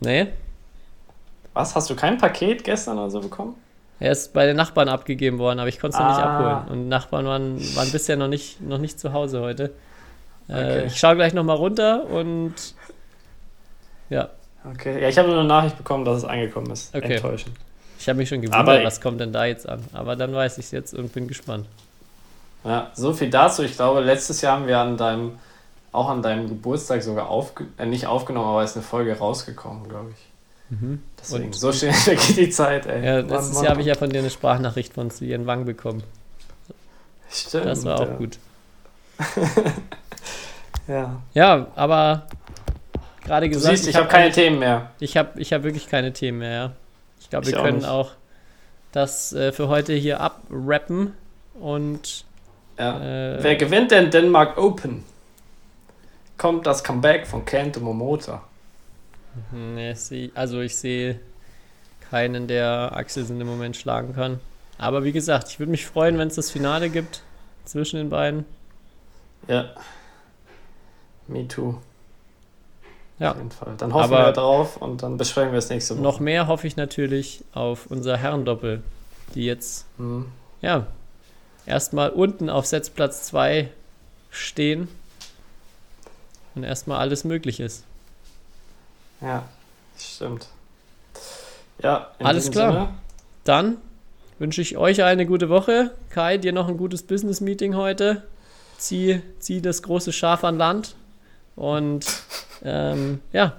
[0.00, 0.28] Nee?
[1.52, 1.74] Was?
[1.74, 3.54] Hast du kein Paket gestern oder so bekommen?
[4.00, 6.58] Er ist bei den Nachbarn abgegeben worden, aber ich konnte es noch nicht Ah.
[6.58, 6.68] abholen.
[6.80, 9.64] Und Nachbarn waren, waren bisher noch nicht, noch nicht zu Hause heute.
[10.48, 10.84] Äh, Okay.
[10.86, 12.54] Ich schaue gleich nochmal runter und
[14.08, 14.28] ja,
[14.74, 15.00] Okay.
[15.00, 16.94] Ja, ich habe nur eine Nachricht bekommen, dass es angekommen ist.
[16.94, 17.14] Okay.
[17.14, 17.56] Enttäuschend.
[17.98, 19.82] ich habe mich schon gewundert, Aber- was kommt denn da jetzt an.
[19.94, 21.66] Aber dann weiß ich es jetzt und bin gespannt.
[22.64, 23.62] Ja, so viel dazu.
[23.62, 25.38] Ich glaube, letztes Jahr haben wir an deinem,
[25.92, 30.10] auch an deinem Geburtstag sogar aufge äh, nicht aufgenommen, aber ist eine Folge rausgekommen, glaube
[30.10, 30.29] ich.
[31.20, 33.04] Deswegen, Und- so schnell vergeht die Zeit, ey.
[33.04, 36.02] Ja, letztes Mann, Jahr habe ich ja von dir eine Sprachnachricht von Ian Wang bekommen.
[37.30, 38.14] Stimmt, Das war auch ja.
[38.16, 38.38] gut.
[40.88, 41.20] Ja.
[41.34, 42.26] Ja, aber
[43.24, 44.90] gerade Du gesagt, siehst, ich habe keine Themen mehr.
[44.98, 46.72] Ich habe ich hab wirklich keine Themen mehr, ja.
[47.20, 47.88] Ich glaube, Ich wir auch können nicht.
[47.88, 48.12] auch
[48.92, 51.14] das äh, für heute hier abrappen
[51.60, 52.24] und
[52.78, 52.98] Ja.
[53.36, 55.04] äh, Wer gewinnt denn Denmark Open?
[56.38, 58.42] Kommt das Comeback von Kento Momota.
[59.52, 59.94] Nee,
[60.34, 61.20] also ich sehe
[62.10, 64.40] keinen, der Axelsen im Moment schlagen kann.
[64.78, 67.22] Aber wie gesagt, ich würde mich freuen, wenn es das Finale gibt
[67.64, 68.44] zwischen den beiden.
[69.46, 69.70] Ja.
[71.28, 71.76] Me too.
[73.18, 73.32] Ja.
[73.32, 73.74] Auf jeden Fall.
[73.76, 76.02] Dann hoffen Aber- wir drauf und dann besprechen wir es nächste Woche.
[76.02, 78.82] Noch mehr hoffe ich natürlich auf unser Herrendoppel,
[79.34, 80.26] die jetzt Hm.
[80.62, 80.86] ja
[81.66, 83.68] erstmal unten auf Setzplatz 2
[84.30, 84.88] stehen
[86.54, 87.84] und erstmal alles möglich ist.
[89.20, 89.44] Ja,
[89.98, 90.48] stimmt.
[91.82, 92.72] Ja, Alles klar.
[92.72, 92.88] Sinne,
[93.44, 93.76] Dann
[94.38, 95.90] wünsche ich euch eine gute Woche.
[96.10, 98.22] Kai, dir noch ein gutes Business-Meeting heute.
[98.78, 100.94] Zieh, zieh das große Schaf an Land.
[101.56, 102.06] Und
[102.64, 103.54] ähm, ja,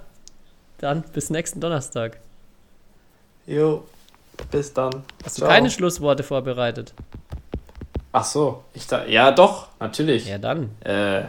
[0.78, 2.18] dann bis nächsten Donnerstag.
[3.46, 3.84] Jo,
[4.50, 5.04] bis dann.
[5.24, 6.92] Hast du keine Schlussworte vorbereitet?
[8.12, 10.26] Ach so, ich da, ja doch, natürlich.
[10.26, 10.70] Ja, dann.
[10.84, 11.22] Äh,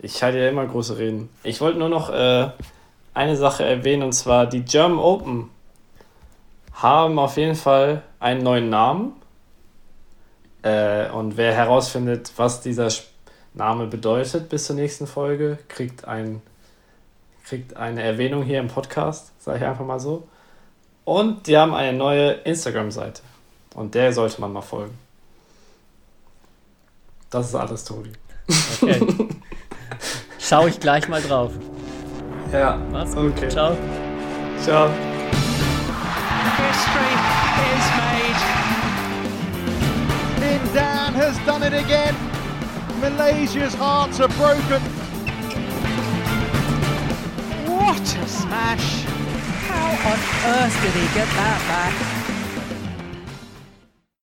[0.00, 1.28] ich halte ja immer große Reden.
[1.42, 2.50] Ich wollte nur noch äh,
[3.14, 5.50] eine Sache erwähnen und zwar die German Open
[6.72, 9.12] haben auf jeden Fall einen neuen Namen.
[10.62, 12.88] Äh, und wer herausfindet, was dieser
[13.54, 16.42] Name bedeutet bis zur nächsten Folge, kriegt, ein,
[17.44, 20.28] kriegt eine Erwähnung hier im Podcast, sage ich einfach mal so.
[21.04, 23.22] Und die haben eine neue Instagram-Seite.
[23.74, 24.96] Und der sollte man mal folgen.
[27.30, 28.12] Das ist alles, Tobi.
[28.82, 29.28] Okay.
[30.38, 31.52] Schau ich gleich mal drauf.
[32.52, 33.24] Ja, Mach's gut.
[33.24, 33.48] Okay.
[33.48, 33.76] Ciao.
[34.64, 34.88] ciao.
[36.58, 37.14] History
[37.70, 38.40] is made.
[40.40, 42.14] Lin Dan has done it again.
[43.00, 44.82] Malaysia's hearts are broken.
[47.70, 49.04] What a smash!
[49.68, 50.18] How on
[50.54, 52.19] earth did he get that back?